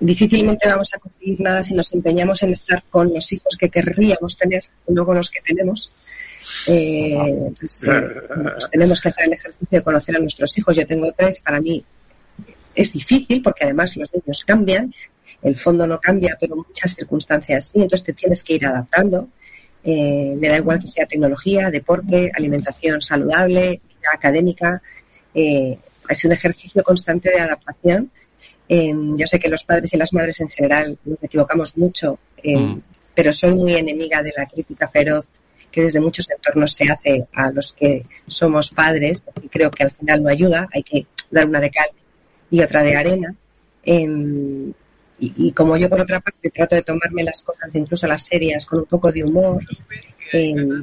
difícilmente 0.00 0.68
vamos 0.68 0.88
a 0.94 0.98
conseguir 0.98 1.40
nada 1.40 1.62
si 1.62 1.74
nos 1.74 1.92
empeñamos 1.92 2.42
en 2.42 2.52
estar 2.52 2.82
con 2.90 3.12
los 3.12 3.32
hijos 3.32 3.56
que 3.56 3.68
querríamos 3.68 4.36
tener, 4.36 4.64
no 4.88 5.04
con 5.04 5.16
los 5.16 5.30
que 5.30 5.40
tenemos. 5.42 5.92
Eh, 6.66 7.16
pues, 7.58 7.84
eh, 7.84 7.88
pues 8.52 8.70
tenemos 8.70 9.00
que 9.00 9.08
hacer 9.10 9.26
el 9.26 9.34
ejercicio 9.34 9.78
de 9.78 9.82
conocer 9.82 10.16
a 10.16 10.18
nuestros 10.18 10.58
hijos. 10.58 10.76
Yo 10.76 10.86
tengo 10.86 11.12
tres, 11.12 11.40
para 11.40 11.60
mí 11.60 11.84
es 12.74 12.92
difícil 12.92 13.42
porque 13.42 13.64
además 13.64 13.96
los 13.96 14.12
niños 14.12 14.44
cambian, 14.44 14.92
el 15.42 15.56
fondo 15.56 15.86
no 15.86 16.00
cambia, 16.00 16.36
pero 16.40 16.56
muchas 16.56 16.94
circunstancias 16.94 17.70
sí, 17.70 17.80
entonces 17.80 18.04
te 18.04 18.12
tienes 18.12 18.42
que 18.42 18.54
ir 18.54 18.66
adaptando. 18.66 19.28
Eh, 19.84 20.34
me 20.38 20.48
da 20.48 20.58
igual 20.58 20.78
que 20.78 20.86
sea 20.86 21.06
tecnología, 21.06 21.70
deporte, 21.70 22.30
alimentación 22.34 23.00
saludable, 23.00 23.80
vida 23.88 24.10
académica. 24.12 24.82
Eh, 25.34 25.78
es 26.08 26.24
un 26.24 26.32
ejercicio 26.32 26.82
constante 26.82 27.30
de 27.30 27.40
adaptación. 27.40 28.10
Eh, 28.68 28.92
yo 29.16 29.26
sé 29.26 29.38
que 29.38 29.48
los 29.48 29.64
padres 29.64 29.92
y 29.92 29.96
las 29.96 30.12
madres 30.12 30.40
en 30.40 30.48
general 30.48 30.98
nos 31.04 31.22
equivocamos 31.22 31.76
mucho, 31.76 32.18
eh, 32.42 32.56
Mm. 32.56 32.80
pero 33.14 33.32
soy 33.32 33.54
muy 33.54 33.74
enemiga 33.74 34.22
de 34.22 34.32
la 34.36 34.46
crítica 34.46 34.88
feroz 34.88 35.26
que 35.70 35.82
desde 35.82 36.00
muchos 36.00 36.28
entornos 36.30 36.74
se 36.74 36.84
hace 36.90 37.26
a 37.32 37.50
los 37.50 37.72
que 37.72 38.04
somos 38.26 38.68
padres, 38.70 39.20
porque 39.20 39.48
creo 39.48 39.70
que 39.70 39.84
al 39.84 39.90
final 39.90 40.22
no 40.22 40.28
ayuda, 40.28 40.68
hay 40.72 40.82
que 40.82 41.06
dar 41.30 41.46
una 41.48 41.60
de 41.60 41.70
cal 41.70 41.88
y 42.50 42.60
otra 42.60 42.82
de 42.82 42.94
arena. 42.94 43.34
Em, 43.84 44.70
y, 45.18 45.48
y 45.48 45.52
como 45.52 45.76
yo 45.76 45.88
por 45.88 46.00
otra 46.00 46.20
parte 46.20 46.50
trato 46.50 46.74
de 46.76 46.82
tomarme 46.82 47.22
las 47.24 47.42
cosas, 47.42 47.74
incluso 47.74 48.06
las 48.06 48.22
serias, 48.26 48.66
con 48.66 48.80
un 48.80 48.84
poco 48.86 49.10
de 49.10 49.24
humor, 49.24 49.62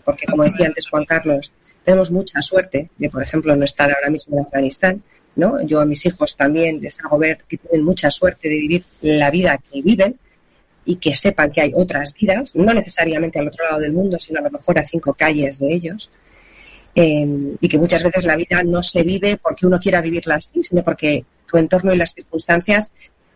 porque 0.03 0.25
como 0.25 0.43
decía 0.43 0.67
antes 0.67 0.87
Juan 0.87 1.05
Carlos, 1.05 1.51
tenemos 1.89 2.11
mucha 2.11 2.39
suerte 2.43 2.87
de, 2.99 3.09
por 3.09 3.23
ejemplo, 3.23 3.55
no 3.55 3.65
estar 3.65 3.91
ahora 3.91 4.11
mismo 4.11 4.37
en 4.37 4.45
Afganistán, 4.45 5.01
¿no? 5.35 5.59
Yo 5.63 5.81
a 5.81 5.85
mis 5.85 6.05
hijos 6.05 6.35
también 6.35 6.79
les 6.79 7.03
hago 7.03 7.17
ver 7.17 7.39
que 7.47 7.57
tienen 7.57 7.83
mucha 7.83 8.11
suerte 8.11 8.47
de 8.47 8.55
vivir 8.55 8.83
la 9.01 9.31
vida 9.31 9.57
que 9.57 9.81
viven 9.81 10.15
y 10.85 10.97
que 10.97 11.15
sepan 11.15 11.51
que 11.51 11.61
hay 11.61 11.71
otras 11.73 12.13
vidas, 12.13 12.55
no 12.55 12.71
necesariamente 12.75 13.39
al 13.39 13.47
otro 13.47 13.65
lado 13.65 13.79
del 13.79 13.91
mundo, 13.91 14.19
sino 14.19 14.39
a 14.39 14.43
lo 14.43 14.51
mejor 14.51 14.77
a 14.77 14.83
cinco 14.83 15.15
calles 15.15 15.57
de 15.57 15.73
ellos. 15.73 16.11
Eh, 16.93 17.55
y 17.59 17.67
que 17.67 17.77
muchas 17.79 18.03
veces 18.03 18.23
la 18.25 18.35
vida 18.35 18.61
no 18.61 18.83
se 18.83 19.01
vive 19.01 19.37
porque 19.37 19.65
uno 19.65 19.79
quiera 19.79 19.99
vivirla 19.99 20.35
así, 20.35 20.61
sino 20.61 20.83
porque 20.83 21.25
tu 21.47 21.57
entorno 21.57 21.91
y 21.91 21.97
las 21.97 22.13
circunstancias 22.13 22.91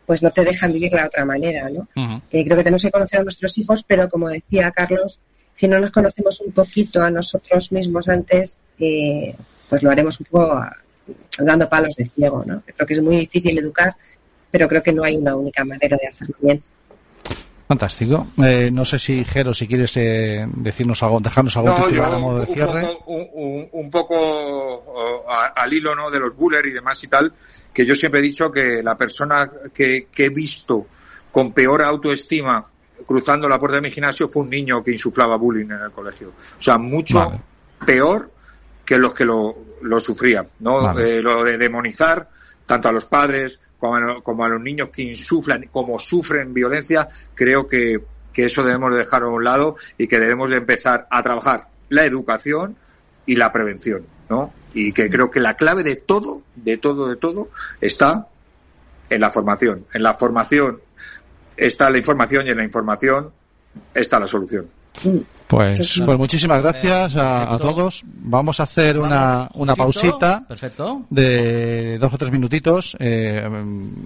pues 0.06 0.22
no 0.22 0.30
te 0.30 0.44
dejan 0.44 0.72
vivirla 0.72 1.02
de 1.02 1.08
otra 1.08 1.26
manera, 1.26 1.70
¿no? 1.70 1.88
Eh, 2.30 2.46
creo 2.46 2.58
que 2.58 2.64
tenemos 2.64 2.84
que 2.84 2.92
conocer 2.92 3.22
a 3.22 3.24
nuestros 3.24 3.58
hijos, 3.58 3.84
pero 3.88 4.08
como 4.10 4.30
decía 4.30 4.70
Carlos, 4.70 5.20
si 5.56 5.68
no 5.68 5.80
nos 5.80 5.92
conocemos 5.92 6.40
un 6.42 6.52
poquito 6.52 7.02
a 7.04 7.10
nosotros 7.10 7.72
mismos 7.72 8.08
antes, 8.10 8.58
eh, 8.80 9.36
pues 9.70 9.82
lo 9.84 9.92
haremos 9.92 10.20
un 10.20 10.26
poco 10.28 10.54
a- 10.54 10.76
dando 11.40 11.68
palos 11.70 11.96
de 11.96 12.06
ciego, 12.06 12.44
¿no? 12.46 12.62
Creo 12.66 12.88
que 12.88 12.94
es 12.94 13.02
muy 13.02 13.18
difícil 13.18 13.58
educar, 13.58 13.96
pero 14.52 14.68
creo 14.68 14.82
que 14.84 14.94
no 14.94 15.04
hay 15.04 15.16
una 15.18 15.36
única 15.36 15.64
manera 15.66 15.98
de 16.02 16.08
hacerlo 16.08 16.36
bien. 16.42 16.64
Fantástico. 17.68 18.28
Eh, 18.44 18.70
no 18.72 18.84
sé 18.86 19.00
si, 19.00 19.24
Jero, 19.24 19.54
si 19.54 19.68
quieres 19.68 19.96
eh, 19.98 20.46
decirnos 20.58 21.02
algo, 21.02 21.20
dejarnos 21.20 21.56
algún 21.58 21.72
No, 21.72 21.86
titular 21.86 22.10
yo 22.12 22.16
a 22.16 22.20
modo 22.20 22.40
de 22.42 22.46
un 22.48 22.54
cierre. 22.54 22.82
poco, 22.82 23.04
un, 23.12 23.70
un- 23.72 23.90
poco 23.92 24.16
oh, 24.20 25.26
al 25.56 25.74
hilo 25.74 25.96
¿no? 25.96 26.12
de 26.12 26.20
los 26.20 26.36
bullers 26.36 26.70
y 26.70 26.74
demás 26.74 27.04
y 27.04 27.08
tal, 27.08 27.34
que 27.74 27.86
yo 27.86 27.96
siempre 27.96 28.20
he 28.20 28.24
dicho 28.24 28.52
que 28.52 28.84
la 28.84 28.96
persona 28.98 29.50
que, 29.74 30.08
que 30.14 30.26
he 30.26 30.30
visto 30.30 30.86
con 31.32 31.52
peor 31.54 31.82
autoestima 31.82 32.64
cruzando 33.06 33.48
la 33.48 33.60
puerta 33.60 33.76
de 33.76 33.82
mi 33.82 33.92
gimnasio 33.92 34.30
fue 34.30 34.44
un 34.44 34.50
niño 34.50 34.84
que 34.84 34.92
insuflaba 34.92 35.36
bullying 35.36 35.66
en 35.66 35.82
el 35.82 35.92
colegio. 35.92 36.30
O 36.30 36.62
sea, 36.62 36.78
mucho 36.78 37.20
Vale. 37.20 37.42
peor 37.86 38.32
que 38.86 38.98
los 38.98 39.14
que 39.14 39.26
lo, 39.26 39.56
lo 39.82 40.00
sufrían, 40.00 40.48
¿no? 40.60 40.82
Vale. 40.82 41.18
Eh, 41.18 41.22
lo 41.22 41.44
de 41.44 41.58
demonizar 41.58 42.30
tanto 42.66 42.90
a 42.90 42.92
los 42.92 43.06
padres 43.06 43.60
como 43.80 43.96
a, 43.96 44.24
como 44.24 44.46
a 44.46 44.50
los 44.50 44.62
niños 44.62 44.90
que 44.90 45.02
insuflan, 45.02 45.68
como 45.72 46.00
sufren 46.00 46.54
violencia, 46.54 47.08
creo 47.36 47.68
que, 47.68 48.02
que 48.32 48.46
eso 48.46 48.64
debemos 48.64 48.92
de 48.92 49.00
dejar 49.00 49.24
a 49.24 49.28
un 49.28 49.44
lado 49.44 49.76
y 49.98 50.08
que 50.08 50.20
debemos 50.20 50.50
de 50.50 50.58
empezar 50.58 51.08
a 51.10 51.22
trabajar 51.22 51.68
la 51.90 52.06
educación 52.06 52.78
y 53.26 53.36
la 53.36 53.52
prevención, 53.52 54.06
¿no? 54.30 54.54
Y 54.74 54.92
que 54.92 55.10
creo 55.10 55.30
que 55.30 55.40
la 55.40 55.56
clave 55.56 55.84
de 55.84 55.98
todo, 55.98 56.42
de 56.56 56.78
todo, 56.78 57.08
de 57.08 57.16
todo, 57.16 57.50
está 57.80 58.28
en 59.10 59.22
la 59.22 59.30
formación. 59.30 59.86
En 59.94 60.04
la 60.04 60.16
formación 60.16 60.82
está 61.56 61.90
la 61.90 61.98
información 61.98 62.48
y 62.48 62.52
en 62.52 62.58
la 62.58 62.64
información 62.64 63.32
está 63.94 64.20
la 64.20 64.28
solución. 64.28 64.68
Pues, 65.48 66.02
pues 66.04 66.18
muchísimas 66.18 66.62
gracias 66.62 67.16
a, 67.16 67.54
a 67.54 67.58
todos. 67.60 68.04
Vamos 68.06 68.60
a 68.60 68.64
hacer 68.64 68.98
una, 68.98 69.50
una 69.56 69.76
pausita 69.76 70.44
Perfecto. 70.48 71.06
de 71.10 71.98
dos 72.00 72.14
o 72.14 72.18
tres 72.18 72.32
minutitos. 72.32 72.96
Eh, 73.00 73.48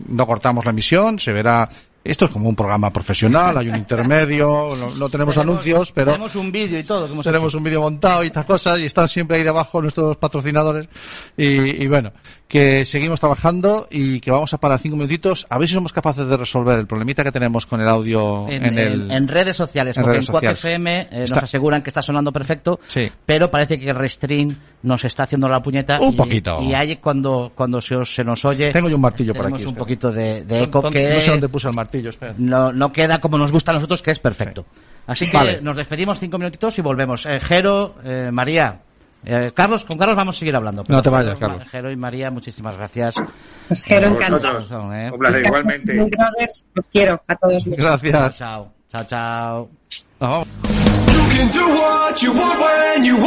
no 0.10 0.28
cortamos 0.28 0.66
la 0.66 0.72
emisión, 0.72 1.20
se 1.20 1.32
verá. 1.32 1.70
Esto 2.08 2.26
es 2.26 2.32
como 2.32 2.50
un 2.50 2.56
programa 2.56 2.92
profesional, 2.92 3.58
hay 3.58 3.70
un 3.70 3.76
intermedio, 4.12 4.70
no, 4.78 4.96
no 4.98 5.10
tenemos 5.10 5.38
anuncios, 5.38 5.92
pero 5.92 6.12
Tenemos 6.12 6.36
un 6.36 6.52
vídeo 6.52 6.80
y 6.80 6.84
todo. 6.84 7.06
Que 7.08 7.14
hemos 7.14 7.26
tenemos 7.26 7.52
hecho. 7.52 7.58
un 7.58 7.64
vídeo 7.64 7.82
montado 7.82 8.24
y 8.24 8.28
estas 8.28 8.46
cosas 8.46 8.80
y 8.80 8.86
están 8.86 9.10
siempre 9.10 9.38
ahí 9.38 9.44
debajo 9.44 9.82
nuestros 9.82 10.18
patrocinadores 10.18 10.88
y, 11.36 11.84
y 11.84 11.88
bueno 11.88 12.12
que 12.48 12.86
seguimos 12.86 13.20
trabajando 13.20 13.88
y 13.92 14.22
que 14.22 14.32
vamos 14.32 14.54
a 14.54 14.58
parar 14.58 14.80
cinco 14.80 14.96
minutitos 14.96 15.46
a 15.50 15.58
ver 15.58 15.68
si 15.68 15.74
somos 15.74 15.92
capaces 15.92 16.26
de 16.28 16.38
resolver 16.38 16.80
el 16.80 16.88
problemita 16.88 17.22
que 17.22 17.32
tenemos 17.34 17.66
con 17.66 17.82
el 17.82 17.90
audio 17.90 18.48
en, 18.48 18.64
En, 18.66 18.78
el 18.80 19.12
en- 19.12 19.28
redes 19.28 19.58
sociales, 19.58 19.98
en 19.98 20.04
porque 20.04 20.18
redes 20.20 20.30
en 20.30 20.32
Quack 20.32 20.44
sociales. 20.56 20.60
FM 20.60 21.00
eh, 21.02 21.24
Está- 21.24 21.36
nos 21.36 21.44
aseguran 21.44 21.82
que 21.82 21.90
está 21.90 22.02
sonando 22.02 22.32
perfecto, 22.32 22.80
Sí. 22.88 23.12
pero 23.26 23.52
parece 23.52 23.78
que 23.78 23.92
Restream 23.92 24.56
nos 24.84 25.04
está 25.04 25.24
haciendo 25.24 25.50
la 25.50 25.62
puñeta. 25.62 26.00
Un 26.00 26.14
y, 26.14 26.18
poquito. 26.18 26.62
Y 26.62 26.74
hay 26.74 26.96
cuando, 26.98 27.52
cuando 27.54 27.82
se, 27.82 27.98
os- 27.98 28.14
se 28.16 28.24
nos 28.24 28.46
oye, 28.46 28.72
tengo 28.72 28.88
yo 28.88 28.96
un 28.96 29.02
martillo 29.02 29.34
por 29.34 29.42
tenemos 29.48 29.60
aquí 29.62 29.66
un 29.66 29.70
espera. 29.72 29.84
poquito 29.86 30.12
de, 30.14 30.46
de 30.46 30.64
eco 30.64 30.82
¿Dónde- 30.82 31.04
que 31.06 31.14
no 31.16 31.22
sé 31.22 31.32
dónde 31.32 31.50
puse 31.50 31.68
el 31.68 31.76
martillo 31.76 31.97
espera 32.10 32.34
no, 32.38 32.72
no 32.72 32.92
queda 32.92 33.20
como 33.20 33.38
nos 33.38 33.52
gusta 33.52 33.72
a 33.72 33.76
nosotros, 33.76 34.02
que 34.02 34.12
es 34.12 34.20
perfecto. 34.20 34.66
Así 35.08 35.30
que 35.30 35.38
Vale. 35.38 35.62
nos 35.62 35.78
despedimos 35.78 36.20
cinco 36.20 36.38
minutitos 36.38 36.78
y 36.78 36.82
volvemos. 36.82 37.26
Eh, 37.26 37.40
Jero, 37.40 37.96
eh, 38.04 38.30
María, 38.32 38.82
eh, 39.24 39.52
Carlos, 39.56 39.86
con 39.86 39.98
Carlos 39.98 40.18
vamos 40.18 40.36
a 40.36 40.40
seguir 40.40 40.56
hablando. 40.56 40.84
No 40.88 41.02
te 41.02 41.10
vayas, 41.10 41.36
Ma- 41.36 41.40
Carlos. 41.48 41.68
Jero 41.70 41.92
y 41.92 41.96
María, 41.96 42.30
muchísimas 42.30 42.76
gracias. 42.76 43.16
Pues 43.68 43.84
Jero, 43.84 44.08
A 44.08 44.12
encantado. 44.12 44.54
vosotros. 44.56 44.94
Eh. 44.94 45.10
Un 45.14 45.20
placer, 45.20 45.46
igualmente. 45.46 45.94
Los 46.74 46.88
quiero 46.92 47.22
a 47.28 47.36
todos 47.36 47.68
mucho. 47.68 47.82
Chao, 47.82 48.00
gracias 48.00 48.38
chao. 48.38 48.74
Chao, 48.88 49.04
chao. 49.06 49.70
Nos 50.20 50.20
vamos. 50.20 50.48
You 53.02 53.18